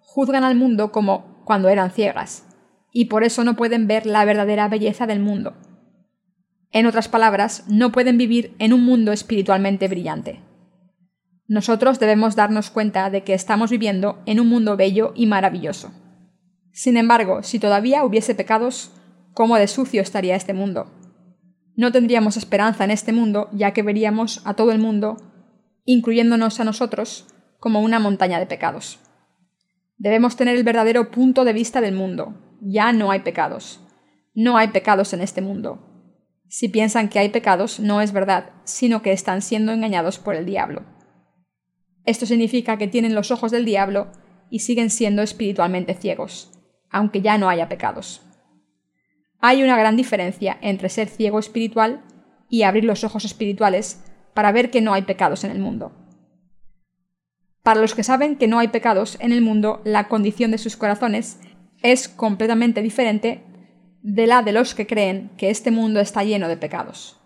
juzgan 0.00 0.44
al 0.44 0.56
mundo 0.56 0.92
como 0.92 1.42
cuando 1.44 1.68
eran 1.68 1.90
ciegas, 1.90 2.44
y 2.92 3.06
por 3.06 3.24
eso 3.24 3.44
no 3.44 3.56
pueden 3.56 3.86
ver 3.86 4.06
la 4.06 4.24
verdadera 4.24 4.68
belleza 4.68 5.06
del 5.06 5.20
mundo. 5.20 5.54
En 6.70 6.86
otras 6.86 7.08
palabras, 7.08 7.64
no 7.68 7.92
pueden 7.92 8.18
vivir 8.18 8.54
en 8.58 8.72
un 8.72 8.84
mundo 8.84 9.12
espiritualmente 9.12 9.88
brillante. 9.88 10.42
Nosotros 11.46 11.98
debemos 11.98 12.36
darnos 12.36 12.70
cuenta 12.70 13.08
de 13.08 13.24
que 13.24 13.32
estamos 13.32 13.70
viviendo 13.70 14.22
en 14.26 14.38
un 14.38 14.48
mundo 14.48 14.76
bello 14.76 15.12
y 15.14 15.26
maravilloso. 15.26 15.92
Sin 16.72 16.98
embargo, 16.98 17.42
si 17.42 17.58
todavía 17.58 18.04
hubiese 18.04 18.34
pecados, 18.34 18.92
¿cómo 19.32 19.56
de 19.56 19.66
sucio 19.66 20.02
estaría 20.02 20.36
este 20.36 20.52
mundo? 20.52 20.90
No 21.74 21.90
tendríamos 21.90 22.36
esperanza 22.36 22.84
en 22.84 22.90
este 22.90 23.12
mundo, 23.12 23.48
ya 23.52 23.72
que 23.72 23.82
veríamos 23.82 24.42
a 24.44 24.54
todo 24.54 24.72
el 24.72 24.78
mundo, 24.78 25.16
incluyéndonos 25.90 26.60
a 26.60 26.64
nosotros, 26.64 27.26
como 27.58 27.80
una 27.80 27.98
montaña 27.98 28.38
de 28.38 28.44
pecados. 28.44 29.00
Debemos 29.96 30.36
tener 30.36 30.54
el 30.54 30.62
verdadero 30.62 31.10
punto 31.10 31.46
de 31.46 31.54
vista 31.54 31.80
del 31.80 31.94
mundo. 31.94 32.34
Ya 32.60 32.92
no 32.92 33.10
hay 33.10 33.20
pecados. 33.20 33.80
No 34.34 34.58
hay 34.58 34.68
pecados 34.68 35.14
en 35.14 35.22
este 35.22 35.40
mundo. 35.40 36.12
Si 36.46 36.68
piensan 36.68 37.08
que 37.08 37.18
hay 37.18 37.30
pecados, 37.30 37.80
no 37.80 38.02
es 38.02 38.12
verdad, 38.12 38.50
sino 38.64 39.00
que 39.00 39.12
están 39.12 39.40
siendo 39.40 39.72
engañados 39.72 40.18
por 40.18 40.34
el 40.34 40.44
diablo. 40.44 40.84
Esto 42.04 42.26
significa 42.26 42.76
que 42.76 42.88
tienen 42.88 43.14
los 43.14 43.30
ojos 43.30 43.50
del 43.50 43.64
diablo 43.64 44.12
y 44.50 44.58
siguen 44.58 44.90
siendo 44.90 45.22
espiritualmente 45.22 45.94
ciegos, 45.94 46.52
aunque 46.90 47.22
ya 47.22 47.38
no 47.38 47.48
haya 47.48 47.70
pecados. 47.70 48.20
Hay 49.40 49.62
una 49.62 49.78
gran 49.78 49.96
diferencia 49.96 50.58
entre 50.60 50.90
ser 50.90 51.08
ciego 51.08 51.38
espiritual 51.38 52.04
y 52.50 52.64
abrir 52.64 52.84
los 52.84 53.04
ojos 53.04 53.24
espirituales 53.24 54.04
para 54.34 54.52
ver 54.52 54.70
que 54.70 54.80
no 54.80 54.94
hay 54.94 55.02
pecados 55.02 55.44
en 55.44 55.50
el 55.50 55.58
mundo. 55.58 55.92
Para 57.62 57.80
los 57.80 57.94
que 57.94 58.02
saben 58.02 58.36
que 58.36 58.48
no 58.48 58.58
hay 58.58 58.68
pecados 58.68 59.18
en 59.20 59.32
el 59.32 59.42
mundo, 59.42 59.82
la 59.84 60.08
condición 60.08 60.50
de 60.50 60.58
sus 60.58 60.76
corazones 60.76 61.38
es 61.82 62.08
completamente 62.08 62.82
diferente 62.82 63.42
de 64.02 64.26
la 64.26 64.42
de 64.42 64.52
los 64.52 64.74
que 64.74 64.86
creen 64.86 65.30
que 65.36 65.50
este 65.50 65.70
mundo 65.70 66.00
está 66.00 66.24
lleno 66.24 66.48
de 66.48 66.56
pecados. 66.56 67.20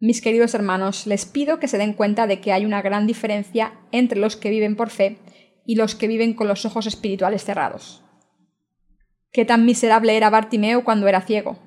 Mis 0.00 0.20
queridos 0.20 0.54
hermanos, 0.54 1.06
les 1.06 1.24
pido 1.24 1.58
que 1.58 1.68
se 1.68 1.78
den 1.78 1.94
cuenta 1.94 2.26
de 2.26 2.40
que 2.40 2.52
hay 2.52 2.66
una 2.66 2.82
gran 2.82 3.06
diferencia 3.06 3.72
entre 3.90 4.18
los 4.18 4.36
que 4.36 4.50
viven 4.50 4.76
por 4.76 4.90
fe 4.90 5.18
y 5.64 5.76
los 5.76 5.94
que 5.94 6.08
viven 6.08 6.34
con 6.34 6.46
los 6.46 6.66
ojos 6.66 6.86
espirituales 6.86 7.44
cerrados. 7.44 8.02
Qué 9.32 9.44
tan 9.44 9.64
miserable 9.64 10.16
era 10.16 10.30
Bartimeo 10.30 10.84
cuando 10.84 11.08
era 11.08 11.22
ciego, 11.22 11.58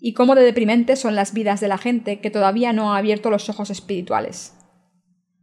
y 0.00 0.14
cómo 0.14 0.34
de 0.34 0.42
deprimente 0.42 0.96
son 0.96 1.14
las 1.14 1.32
vidas 1.32 1.60
de 1.60 1.68
la 1.68 1.78
gente 1.78 2.20
que 2.20 2.30
todavía 2.30 2.72
no 2.72 2.92
ha 2.92 2.98
abierto 2.98 3.30
los 3.30 3.48
ojos 3.48 3.70
espirituales 3.70 4.54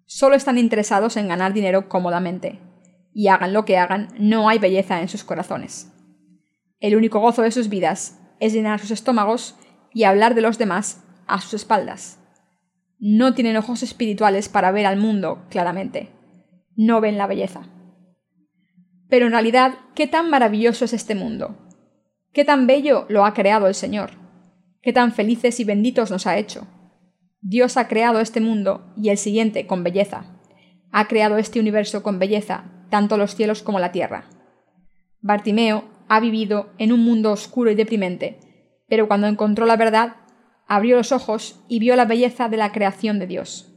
solo 0.06 0.36
están 0.36 0.58
interesados 0.58 1.18
en 1.18 1.28
ganar 1.28 1.54
dinero 1.54 1.90
cómodamente, 1.90 2.60
y 3.14 3.28
hagan 3.28 3.54
lo 3.54 3.66
que 3.66 3.78
hagan, 3.78 4.10
no 4.20 4.50
hay 4.50 4.60
belleza 4.60 5.02
en 5.02 5.08
sus 5.08 5.24
corazones. 5.24 5.92
El 6.80 6.96
único 6.96 7.20
gozo 7.20 7.42
de 7.42 7.52
sus 7.52 7.70
vidas 7.70 8.20
es 8.40 8.54
llenar 8.54 8.80
sus 8.80 8.92
estómagos 8.92 9.56
y 9.94 10.04
hablar 10.04 10.36
de 10.36 10.42
los 10.42 10.58
demás 10.58 11.04
a 11.28 11.40
sus 11.40 11.54
espaldas. 11.54 12.20
No 13.00 13.34
tienen 13.34 13.58
ojos 13.58 13.84
espirituales 13.84 14.50
para 14.50 14.72
ver 14.72 14.86
al 14.86 14.98
mundo 14.98 15.46
claramente. 15.50 16.10
No 16.76 17.00
ven 17.02 17.18
la 17.18 17.28
belleza. 17.28 17.68
Pero 19.10 19.28
en 19.28 19.32
realidad, 19.32 19.76
¿qué 19.96 20.08
tan 20.08 20.30
maravilloso 20.30 20.86
es 20.86 20.94
este 20.94 21.16
mundo? 21.16 21.58
¿Qué 22.34 22.44
tan 22.44 22.68
bello 22.68 23.06
lo 23.08 23.26
ha 23.26 23.34
creado 23.34 23.68
el 23.68 23.76
Señor? 23.76 24.25
¿Qué 24.86 24.94
tan 24.94 25.14
felices 25.14 25.60
y 25.60 25.64
benditos 25.64 26.12
nos 26.12 26.28
ha 26.28 26.38
hecho? 26.38 26.68
Dios 27.42 27.76
ha 27.76 27.88
creado 27.88 28.20
este 28.20 28.40
mundo 28.40 28.94
y 28.96 29.10
el 29.10 29.18
siguiente 29.18 29.66
con 29.66 29.84
belleza. 29.84 30.38
Ha 30.92 31.08
creado 31.08 31.40
este 31.40 31.60
universo 31.60 32.04
con 32.04 32.20
belleza, 32.20 32.66
tanto 32.92 33.18
los 33.18 33.34
cielos 33.34 33.64
como 33.64 33.80
la 33.80 33.92
tierra. 33.92 34.30
Bartimeo 35.22 35.86
ha 36.08 36.20
vivido 36.20 36.70
en 36.78 36.94
un 36.94 37.00
mundo 37.04 37.32
oscuro 37.32 37.72
y 37.72 37.76
deprimente, 37.76 38.38
pero 38.88 39.08
cuando 39.08 39.26
encontró 39.26 39.66
la 39.66 39.76
verdad, 39.76 40.18
abrió 40.68 40.98
los 40.98 41.12
ojos 41.12 41.66
y 41.68 41.80
vio 41.80 41.96
la 41.96 42.06
belleza 42.06 42.48
de 42.48 42.58
la 42.58 42.72
creación 42.72 43.18
de 43.18 43.26
Dios. 43.26 43.74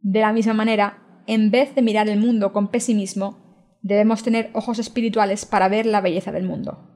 De 0.00 0.20
la 0.20 0.32
misma 0.32 0.54
manera, 0.54 1.22
en 1.26 1.50
vez 1.50 1.74
de 1.74 1.82
mirar 1.82 2.08
el 2.08 2.20
mundo 2.20 2.52
con 2.52 2.68
pesimismo, 2.68 3.78
debemos 3.82 4.22
tener 4.22 4.50
ojos 4.52 4.78
espirituales 4.78 5.44
para 5.44 5.68
ver 5.68 5.86
la 5.86 6.00
belleza 6.00 6.30
del 6.30 6.44
mundo. 6.44 6.93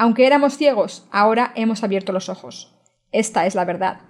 Aunque 0.00 0.28
éramos 0.28 0.56
ciegos, 0.56 1.08
ahora 1.10 1.50
hemos 1.56 1.82
abierto 1.82 2.12
los 2.12 2.28
ojos. 2.28 2.72
Esta 3.10 3.46
es 3.46 3.56
la 3.56 3.64
verdad. 3.64 4.02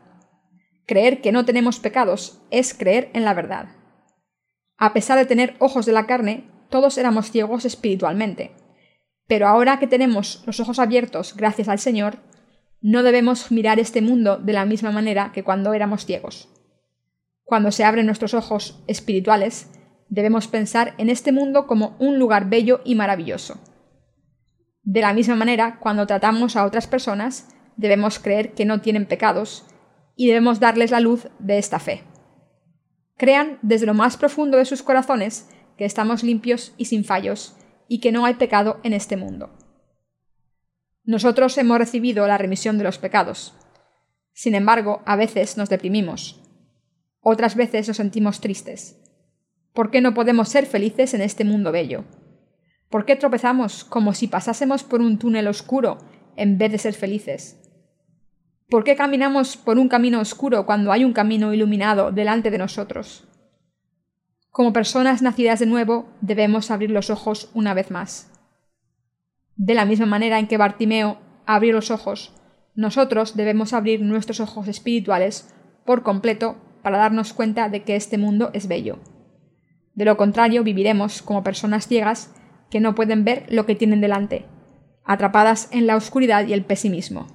Creer 0.85 1.23
que 1.23 1.33
no 1.33 1.47
tenemos 1.47 1.81
pecados 1.81 2.43
es 2.51 2.75
creer 2.75 3.09
en 3.15 3.25
la 3.25 3.33
verdad. 3.33 3.71
A 4.77 4.93
pesar 4.93 5.17
de 5.17 5.25
tener 5.25 5.57
ojos 5.61 5.87
de 5.87 5.93
la 5.93 6.07
carne, 6.07 6.45
todos 6.69 6.99
éramos 6.99 7.31
ciegos 7.31 7.65
espiritualmente. 7.65 8.55
Pero 9.27 9.49
ahora 9.49 9.79
que 9.79 9.87
tenemos 9.87 10.43
los 10.45 10.61
ojos 10.61 10.79
abiertos 10.79 11.35
gracias 11.35 11.69
al 11.69 11.79
Señor, 11.79 12.19
no 12.83 13.03
debemos 13.03 13.51
mirar 13.51 13.81
este 13.81 14.03
mundo 14.03 14.37
de 14.37 14.53
la 14.53 14.67
misma 14.67 14.91
manera 14.91 15.33
que 15.33 15.43
cuando 15.43 15.73
éramos 15.73 16.05
ciegos. 16.05 16.51
Cuando 17.45 17.73
se 17.73 17.85
abren 17.85 18.05
nuestros 18.05 18.35
ojos 18.35 18.85
espirituales, 18.89 19.71
debemos 20.11 20.49
pensar 20.49 20.93
en 20.99 21.09
este 21.09 21.33
mundo 21.33 21.67
como 21.67 21.97
un 21.99 22.19
lugar 22.19 22.51
bello 22.51 22.83
y 22.85 22.95
maravilloso. 22.95 23.59
De 24.91 25.03
la 25.03 25.13
misma 25.13 25.37
manera, 25.37 25.79
cuando 25.81 26.07
tratamos 26.07 26.57
a 26.57 26.65
otras 26.65 26.87
personas, 26.87 27.47
debemos 27.77 28.19
creer 28.19 28.55
que 28.55 28.65
no 28.65 28.81
tienen 28.81 29.05
pecados 29.05 29.67
y 30.17 30.29
debemos 30.29 30.61
darles 30.61 30.91
la 30.91 31.01
luz 31.01 31.29
de 31.39 31.59
esta 31.59 31.79
fe. 31.79 32.05
Crean 33.19 33.59
desde 33.61 33.85
lo 33.85 33.93
más 33.93 34.17
profundo 34.17 34.57
de 34.57 34.65
sus 34.65 34.83
corazones 34.83 35.51
que 35.77 35.85
estamos 35.85 36.23
limpios 36.23 36.73
y 36.79 36.87
sin 36.87 37.05
fallos, 37.05 37.55
y 37.87 38.01
que 38.01 38.13
no 38.13 38.25
hay 38.25 38.37
pecado 38.37 38.81
en 38.83 38.95
este 38.95 39.19
mundo. 39.19 39.51
Nosotros 41.05 41.59
hemos 41.59 41.77
recibido 41.77 42.27
la 42.27 42.39
remisión 42.39 42.79
de 42.79 42.85
los 42.85 42.97
pecados. 42.97 43.55
Sin 44.33 44.55
embargo, 44.55 45.03
a 45.05 45.17
veces 45.17 45.59
nos 45.59 45.69
deprimimos. 45.69 46.43
Otras 47.21 47.57
veces 47.57 47.89
nos 47.89 47.99
sentimos 47.99 48.41
tristes. 48.41 49.03
¿Por 49.75 49.91
qué 49.91 50.01
no 50.01 50.15
podemos 50.15 50.49
ser 50.49 50.65
felices 50.65 51.13
en 51.13 51.21
este 51.21 51.45
mundo 51.45 51.73
bello? 51.73 52.07
¿Por 52.91 53.05
qué 53.05 53.17
tropezamos 53.17 53.85
como 53.85 54.15
si 54.15 54.29
pasásemos 54.29 54.83
por 54.83 55.01
un 55.01 55.19
túnel 55.19 55.47
oscuro 55.47 55.99
en 56.37 56.57
vez 56.57 56.73
de 56.73 56.79
ser 56.79 56.95
felices? 56.95 57.61
¿Por 58.71 58.85
qué 58.85 58.97
caminamos 58.97 59.57
por 59.57 59.79
un 59.79 59.89
camino 59.89 60.21
oscuro 60.21 60.65
cuando 60.65 60.93
hay 60.93 61.05
un 61.05 61.13
camino 61.13 61.53
iluminado 61.53 62.13
delante 62.13 62.51
de 62.51 62.59
nosotros? 62.59 63.29
Como 64.51 64.73
personas 64.73 65.23
nacidas 65.23 65.59
de 65.59 65.67
nuevo, 65.67 66.09
debemos 66.21 66.71
abrir 66.71 66.91
los 66.91 67.11
ojos 67.11 67.51
una 67.55 67.75
vez 67.75 67.91
más. 67.91 68.31
De 69.57 69.75
la 69.75 69.85
misma 69.85 70.07
manera 70.07 70.39
en 70.39 70.49
que 70.49 70.57
Bartimeo 70.57 71.19
abrió 71.47 71.73
los 71.75 71.91
ojos, 71.91 72.33
nosotros 72.75 73.37
debemos 73.37 73.73
abrir 73.73 74.01
nuestros 74.01 74.41
ojos 74.41 74.69
espirituales 74.69 75.55
por 75.85 76.03
completo 76.03 76.57
para 76.83 76.99
darnos 76.99 77.33
cuenta 77.33 77.69
de 77.69 77.83
que 77.83 77.97
este 77.97 78.19
mundo 78.19 78.51
es 78.53 78.69
bello. 78.69 78.99
De 79.95 80.05
lo 80.05 80.17
contrario, 80.17 80.63
viviremos 80.63 81.23
como 81.23 81.43
personas 81.43 81.87
ciegas 81.89 82.35
que 82.71 82.81
no 82.81 82.95
pueden 82.95 83.25
ver 83.25 83.47
lo 83.51 83.67
que 83.67 83.75
tienen 83.75 84.01
delante, 84.01 84.47
atrapadas 85.05 85.69
en 85.73 85.87
la 85.87 85.97
oscuridad 85.97 86.47
y 86.47 86.53
el 86.53 86.65
pesimismo. 86.65 87.27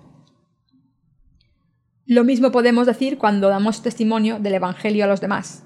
Lo 2.06 2.24
mismo 2.24 2.52
podemos 2.52 2.86
decir 2.86 3.17
cuando 3.17 3.50
damos 3.50 3.81
testimonio 3.81 4.40
del 4.40 4.56
Evangelio 4.56 5.06
a 5.06 5.08
los 5.08 5.21
demás. 5.21 5.63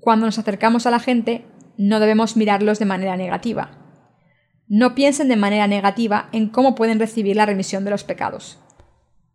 Cuando 0.00 0.26
nos 0.26 0.38
acercamos 0.38 0.86
a 0.86 0.90
la 0.90 0.98
gente, 0.98 1.44
no 1.76 2.00
debemos 2.00 2.36
mirarlos 2.36 2.78
de 2.78 2.84
manera 2.84 3.16
negativa. 3.16 3.70
No 4.66 4.94
piensen 4.94 5.28
de 5.28 5.36
manera 5.36 5.66
negativa 5.66 6.28
en 6.32 6.48
cómo 6.48 6.74
pueden 6.74 6.98
recibir 6.98 7.36
la 7.36 7.46
remisión 7.46 7.84
de 7.84 7.90
los 7.90 8.04
pecados. 8.04 8.58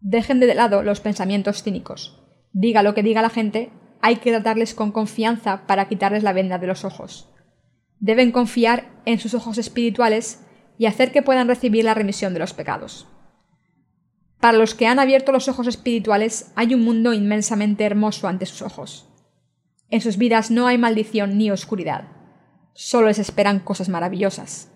Dejen 0.01 0.39
de 0.39 0.53
lado 0.53 0.83
los 0.83 0.99
pensamientos 0.99 1.63
cínicos. 1.63 2.21
Diga 2.51 2.83
lo 2.83 2.93
que 2.93 3.01
diga 3.01 3.21
la 3.21 3.29
gente, 3.29 3.71
hay 4.01 4.17
que 4.17 4.31
tratarles 4.31 4.75
con 4.75 4.91
confianza 4.91 5.65
para 5.65 5.87
quitarles 5.87 6.23
la 6.23 6.33
venda 6.33 6.59
de 6.59 6.67
los 6.67 6.83
ojos. 6.83 7.32
Deben 8.03 8.33
confiar 8.33 8.91
en 9.05 9.17
sus 9.17 9.33
ojos 9.33 9.57
espirituales 9.57 10.41
y 10.77 10.87
hacer 10.87 11.13
que 11.13 11.21
puedan 11.21 11.47
recibir 11.47 11.85
la 11.85 11.93
remisión 11.93 12.33
de 12.33 12.39
los 12.41 12.51
pecados. 12.53 13.07
Para 14.41 14.57
los 14.57 14.75
que 14.75 14.87
han 14.87 14.99
abierto 14.99 15.31
los 15.31 15.47
ojos 15.47 15.67
espirituales 15.67 16.51
hay 16.57 16.73
un 16.73 16.81
mundo 16.81 17.13
inmensamente 17.13 17.85
hermoso 17.85 18.27
ante 18.27 18.45
sus 18.45 18.61
ojos. 18.61 19.07
En 19.89 20.01
sus 20.01 20.17
vidas 20.17 20.51
no 20.51 20.67
hay 20.67 20.77
maldición 20.77 21.37
ni 21.37 21.49
oscuridad. 21.49 22.09
Solo 22.73 23.07
les 23.07 23.19
esperan 23.19 23.59
cosas 23.59 23.87
maravillosas. 23.87 24.69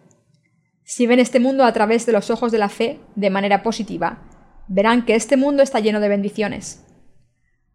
Si 0.86 1.06
ven 1.06 1.20
este 1.20 1.42
mundo 1.42 1.66
a 1.66 1.74
través 1.74 2.06
de 2.06 2.14
los 2.14 2.30
ojos 2.30 2.54
de 2.54 2.60
la 2.60 2.70
fe, 2.70 3.02
de 3.18 3.30
manera 3.30 3.62
positiva, 3.62 4.24
verán 4.70 5.04
que 5.04 5.16
este 5.16 5.36
mundo 5.36 5.64
está 5.64 5.82
lleno 5.82 6.00
de 6.00 6.08
bendiciones. 6.08 6.86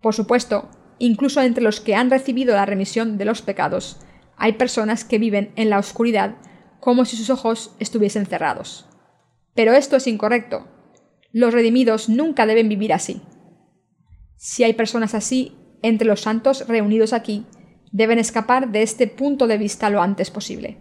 Por 0.01 0.15
supuesto, 0.15 0.71
incluso 0.99 1.43
entre 1.43 1.63
los 1.63 1.83
que 1.83 1.95
han 1.95 2.09
recibido 2.09 2.55
la 2.55 2.65
remisión 2.65 3.19
de 3.19 3.27
los 3.27 3.43
pecados, 3.43 4.01
hay 4.43 4.55
personas 4.55 5.05
que 5.05 5.21
viven 5.21 5.53
en 5.55 5.71
la 5.71 5.79
oscuridad 5.79 6.35
como 6.81 7.05
si 7.05 7.17
sus 7.17 7.31
ojos 7.31 7.77
estuviesen 7.79 8.27
cerrados. 8.27 8.87
Pero 9.55 9.73
esto 9.73 9.95
es 9.95 10.09
incorrecto. 10.09 10.67
Los 11.31 11.55
redimidos 11.55 12.09
nunca 12.09 12.45
deben 12.45 12.69
vivir 12.69 12.93
así. 12.93 13.23
Si 14.35 14.65
hay 14.65 14.73
personas 14.73 15.15
así 15.15 15.57
entre 15.81 16.09
los 16.09 16.23
santos 16.23 16.67
reunidos 16.67 17.13
aquí, 17.13 17.47
deben 17.93 18.19
escapar 18.19 18.73
de 18.73 18.83
este 18.83 19.07
punto 19.07 19.47
de 19.47 19.59
vista 19.59 19.91
lo 19.91 20.03
antes 20.03 20.33
posible. 20.33 20.79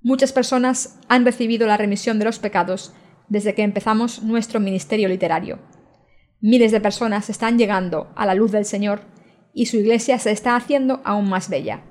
Muchas 0.00 0.32
personas 0.32 1.00
han 1.08 1.24
recibido 1.24 1.66
la 1.66 1.76
remisión 1.76 2.20
de 2.20 2.26
los 2.26 2.38
pecados 2.38 2.94
desde 3.28 3.56
que 3.56 3.62
empezamos 3.62 4.22
nuestro 4.22 4.60
ministerio 4.60 5.08
literario. 5.08 5.58
Miles 6.40 6.70
de 6.70 6.80
personas 6.80 7.28
están 7.28 7.58
llegando 7.58 8.12
a 8.14 8.24
la 8.24 8.36
luz 8.36 8.52
del 8.52 8.66
Señor 8.66 9.00
y 9.52 9.66
su 9.66 9.78
iglesia 9.78 10.20
se 10.20 10.30
está 10.30 10.54
haciendo 10.54 11.00
aún 11.04 11.28
más 11.28 11.48
bella. 11.48 11.82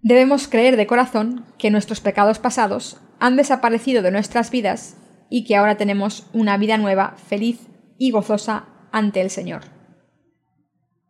Debemos 0.00 0.46
creer 0.46 0.76
de 0.76 0.86
corazón 0.86 1.44
que 1.58 1.70
nuestros 1.70 2.00
pecados 2.00 2.38
pasados 2.38 2.98
han 3.18 3.36
desaparecido 3.36 4.02
de 4.02 4.12
nuestras 4.12 4.50
vidas 4.50 4.96
y 5.28 5.44
que 5.44 5.56
ahora 5.56 5.76
tenemos 5.76 6.26
una 6.32 6.56
vida 6.56 6.78
nueva, 6.78 7.16
feliz 7.26 7.66
y 7.98 8.12
gozosa 8.12 8.66
ante 8.92 9.20
el 9.20 9.30
Señor. 9.30 9.62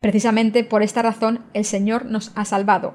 Precisamente 0.00 0.64
por 0.64 0.82
esta 0.82 1.02
razón 1.02 1.44
el 1.52 1.64
Señor 1.64 2.06
nos 2.06 2.32
ha 2.34 2.44
salvado, 2.44 2.94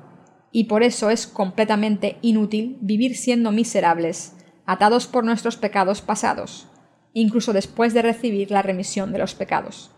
y 0.51 0.65
por 0.65 0.83
eso 0.83 1.09
es 1.09 1.27
completamente 1.27 2.17
inútil 2.21 2.77
vivir 2.81 3.15
siendo 3.15 3.51
miserables, 3.51 4.35
atados 4.65 5.07
por 5.07 5.23
nuestros 5.23 5.57
pecados 5.57 6.01
pasados, 6.01 6.67
incluso 7.13 7.53
después 7.53 7.93
de 7.93 8.01
recibir 8.01 8.51
la 8.51 8.61
remisión 8.61 9.11
de 9.11 9.19
los 9.19 9.35
pecados. 9.35 9.91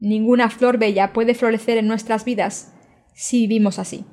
Ninguna 0.00 0.50
flor 0.50 0.78
bella 0.78 1.12
puede 1.12 1.34
florecer 1.34 1.78
en 1.78 1.86
nuestras 1.86 2.24
vidas 2.24 2.74
si 3.14 3.42
vivimos 3.46 3.78
así. 3.78 4.04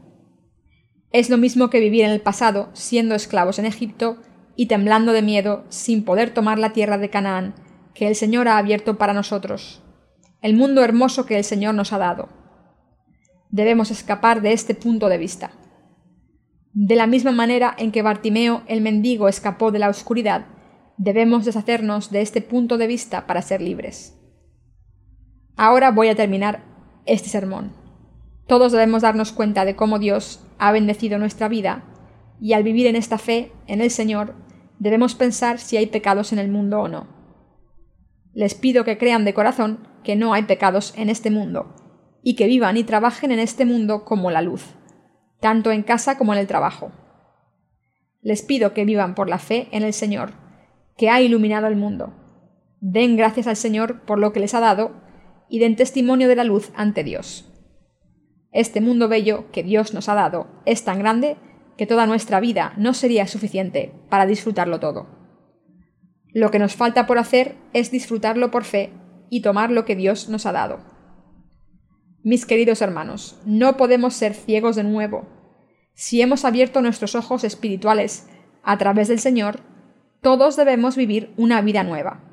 Es 1.12 1.30
lo 1.30 1.38
mismo 1.38 1.70
que 1.70 1.80
vivir 1.80 2.06
en 2.06 2.12
el 2.12 2.22
pasado 2.22 2.70
siendo 2.74 3.16
esclavos 3.16 3.58
en 3.58 3.66
Egipto 3.66 4.18
y 4.56 4.68
temblando 4.68 5.12
de 5.12 5.22
miedo 5.22 5.66
sin 5.70 6.04
poder 6.04 6.34
tomar 6.34 6.60
la 6.60 6.74
tierra 6.74 6.98
de 6.98 7.10
Canaán 7.10 7.56
que 7.94 8.08
el 8.08 8.16
Señor 8.16 8.48
ha 8.48 8.58
abierto 8.58 8.98
para 8.98 9.14
nosotros, 9.14 9.82
el 10.42 10.56
mundo 10.56 10.84
hermoso 10.84 11.26
que 11.26 11.38
el 11.38 11.44
Señor 11.44 11.74
nos 11.74 11.92
ha 11.94 11.98
dado. 11.98 12.30
Debemos 13.50 13.90
escapar 13.90 14.42
de 14.42 14.54
este 14.54 14.76
punto 14.76 15.10
de 15.10 15.18
vista. 15.18 15.52
De 16.74 16.96
la 16.96 17.08
misma 17.08 17.32
manera 17.32 17.74
en 17.78 17.92
que 17.92 18.04
Bartimeo 18.04 18.62
el 18.68 18.82
mendigo 18.82 19.28
escapó 19.28 19.72
de 19.72 19.80
la 19.80 19.90
oscuridad, 19.90 20.46
debemos 20.98 21.46
deshacernos 21.46 22.12
de 22.12 22.22
este 22.22 22.42
punto 22.42 22.78
de 22.78 22.88
vista 22.88 23.26
para 23.26 23.42
ser 23.42 23.62
libres. 23.62 24.16
Ahora 25.58 25.92
voy 25.92 26.10
a 26.10 26.16
terminar 26.16 26.64
este 27.06 27.28
sermón. 27.28 27.74
Todos 28.48 28.72
debemos 28.72 29.02
darnos 29.02 29.32
cuenta 29.32 29.66
de 29.66 29.76
cómo 29.76 30.00
Dios 30.00 30.42
ha 30.60 30.72
bendecido 30.72 31.18
nuestra 31.18 31.48
vida 31.48 31.84
y 32.40 32.54
al 32.54 32.64
vivir 32.64 32.88
en 32.88 32.96
esta 32.96 33.18
fe 33.18 33.52
en 33.68 33.82
el 33.82 33.90
Señor 33.90 34.36
debemos 34.78 35.16
pensar 35.16 35.60
si 35.60 35.78
hay 35.78 35.88
pecados 35.88 36.32
en 36.32 36.40
el 36.40 36.50
mundo 36.50 36.80
o 36.80 36.88
no. 36.88 37.08
Les 38.34 38.54
pido 38.54 38.84
que 38.84 38.98
crean 38.98 39.26
de 39.26 39.34
corazón 39.34 39.88
que 40.04 40.16
no 40.16 40.34
hay 40.34 40.44
pecados 40.44 40.94
en 40.96 41.10
este 41.10 41.32
mundo 41.32 41.76
y 42.22 42.36
que 42.36 42.48
vivan 42.48 42.78
y 42.78 42.84
trabajen 42.84 43.32
en 43.32 43.40
este 43.40 43.66
mundo 43.66 44.06
como 44.06 44.32
la 44.32 44.42
luz, 44.42 44.76
tanto 45.40 45.72
en 45.72 45.84
casa 45.84 46.18
como 46.18 46.34
en 46.34 46.40
el 46.40 46.48
trabajo. 46.48 46.92
Les 48.22 48.42
pido 48.42 48.74
que 48.74 48.86
vivan 48.86 49.16
por 49.16 49.30
la 49.30 49.40
fe 49.40 49.68
en 49.72 49.84
el 49.84 49.94
Señor, 49.94 50.32
que 50.98 51.10
ha 51.10 51.22
iluminado 51.22 51.68
el 51.68 51.76
mundo. 51.76 52.14
Den 52.82 53.18
gracias 53.18 53.48
al 53.48 53.56
Señor 53.56 54.02
por 54.02 54.20
lo 54.20 54.34
que 54.34 54.40
les 54.40 54.54
ha 54.54 54.60
dado 54.60 54.92
y 55.50 55.60
den 55.60 55.76
testimonio 55.76 56.28
de 56.28 56.36
la 56.36 56.44
luz 56.44 56.72
ante 56.76 57.04
Dios. 57.04 57.49
Este 58.52 58.82
mundo 58.82 59.08
bello 59.08 59.46
que 59.52 59.64
Dios 59.64 59.94
nos 59.94 60.10
ha 60.10 60.16
dado 60.16 60.48
es 60.66 60.84
tan 60.84 61.00
grande 61.00 61.38
que 61.78 61.86
toda 61.86 62.08
nuestra 62.08 62.40
vida 62.40 62.74
no 62.78 62.94
sería 62.94 63.28
suficiente 63.28 63.94
para 64.10 64.26
disfrutarlo 64.26 64.80
todo. 64.80 65.08
Lo 66.34 66.52
que 66.52 66.60
nos 66.60 66.76
falta 66.76 67.08
por 67.08 67.18
hacer 67.18 67.56
es 67.74 67.92
disfrutarlo 67.92 68.52
por 68.52 68.64
fe 68.64 68.92
y 69.30 69.42
tomar 69.42 69.72
lo 69.72 69.86
que 69.86 69.96
Dios 69.96 70.30
nos 70.30 70.46
ha 70.46 70.52
dado. 70.52 70.80
Mis 72.24 72.46
queridos 72.46 72.82
hermanos, 72.82 73.40
no 73.46 73.78
podemos 73.78 74.14
ser 74.14 74.34
ciegos 74.34 74.76
de 74.76 74.84
nuevo. 74.84 75.28
Si 75.94 76.22
hemos 76.22 76.44
abierto 76.44 76.82
nuestros 76.82 77.16
ojos 77.16 77.44
espirituales 77.44 78.28
a 78.64 78.78
través 78.78 79.08
del 79.08 79.20
Señor, 79.20 79.62
todos 80.22 80.56
debemos 80.58 80.98
vivir 80.98 81.34
una 81.38 81.62
vida 81.62 81.84
nueva. 81.84 82.24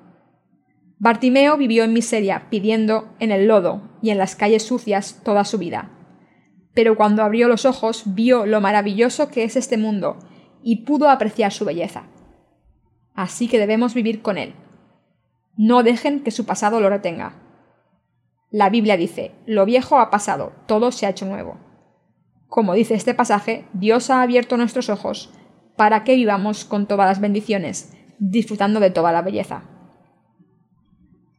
Bartimeo 0.98 1.56
vivió 1.56 1.84
en 1.84 1.92
miseria, 1.92 2.48
pidiendo 2.50 3.14
en 3.20 3.30
el 3.30 3.46
lodo 3.46 3.82
y 4.02 4.10
en 4.10 4.18
las 4.18 4.34
calles 4.34 4.62
sucias 4.62 5.20
toda 5.22 5.44
su 5.44 5.58
vida. 5.58 5.95
Pero 6.76 6.96
cuando 6.96 7.24
abrió 7.24 7.48
los 7.48 7.64
ojos 7.64 8.04
vio 8.06 8.46
lo 8.46 8.60
maravilloso 8.60 9.28
que 9.28 9.42
es 9.42 9.56
este 9.56 9.76
mundo 9.76 10.16
y 10.62 10.84
pudo 10.84 11.10
apreciar 11.10 11.52
su 11.52 11.64
belleza. 11.64 12.04
Así 13.16 13.48
que 13.48 13.58
debemos 13.58 13.94
vivir 13.94 14.22
con 14.22 14.38
él. 14.38 14.54
No 15.56 15.82
dejen 15.82 16.22
que 16.22 16.30
su 16.30 16.46
pasado 16.46 16.80
lo 16.80 16.88
retenga. 16.88 17.34
La 18.52 18.70
Biblia 18.70 18.96
dice, 18.96 19.32
lo 19.44 19.64
viejo 19.64 19.98
ha 19.98 20.10
pasado, 20.10 20.52
todo 20.66 20.92
se 20.92 21.06
ha 21.06 21.10
hecho 21.10 21.26
nuevo. 21.26 21.58
Como 22.46 22.74
dice 22.74 22.94
este 22.94 23.12
pasaje, 23.12 23.66
Dios 23.72 24.08
ha 24.10 24.22
abierto 24.22 24.56
nuestros 24.56 24.88
ojos 24.88 25.32
para 25.76 26.04
que 26.04 26.14
vivamos 26.14 26.64
con 26.64 26.86
todas 26.86 27.08
las 27.08 27.20
bendiciones, 27.20 27.92
disfrutando 28.20 28.78
de 28.78 28.90
toda 28.90 29.10
la 29.10 29.22
belleza 29.22 29.64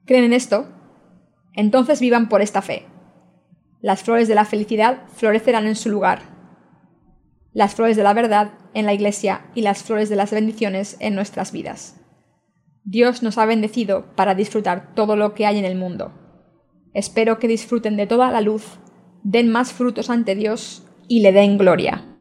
creen 0.08 0.24
en 0.24 0.34
esto, 0.34 0.68
entonces 1.54 2.00
vivan 2.00 2.30
por 2.30 2.42
esta 2.42 2.64
fe. 2.64 2.88
Las 3.82 4.04
flores 4.04 4.28
de 4.28 4.36
la 4.36 4.46
felicidad 4.46 5.04
florecerán 5.16 5.68
en 5.68 5.76
su 5.76 5.90
lugar. 5.90 6.22
Las 7.54 7.76
flores 7.76 7.96
de 7.96 8.04
la 8.04 8.14
verdad 8.14 8.54
en 8.74 8.86
la 8.86 8.94
iglesia 8.94 9.46
y 9.54 9.62
las 9.62 9.84
flores 9.84 10.10
de 10.10 10.16
las 10.16 10.32
bendiciones 10.32 10.98
en 11.00 11.16
nuestras 11.16 11.52
vidas. 11.52 12.00
Dios 12.84 13.22
nos 13.22 13.38
ha 13.38 13.46
bendecido 13.46 14.16
para 14.16 14.34
disfrutar 14.34 14.96
todo 14.96 15.16
lo 15.16 15.34
que 15.34 15.46
hay 15.46 15.60
en 15.60 15.66
el 15.66 15.76
mundo. 15.76 16.12
Espero 16.94 17.38
que 17.38 17.48
disfruten 17.48 17.98
de 17.98 18.08
toda 18.08 18.32
la 18.32 18.42
luz, 18.42 18.80
den 19.24 19.50
más 19.50 19.74
frutos 19.74 20.10
ante 20.10 20.36
Dios 20.36 20.88
y 21.08 21.22
le 21.22 21.32
den 21.32 21.58
gloria. 21.58 22.17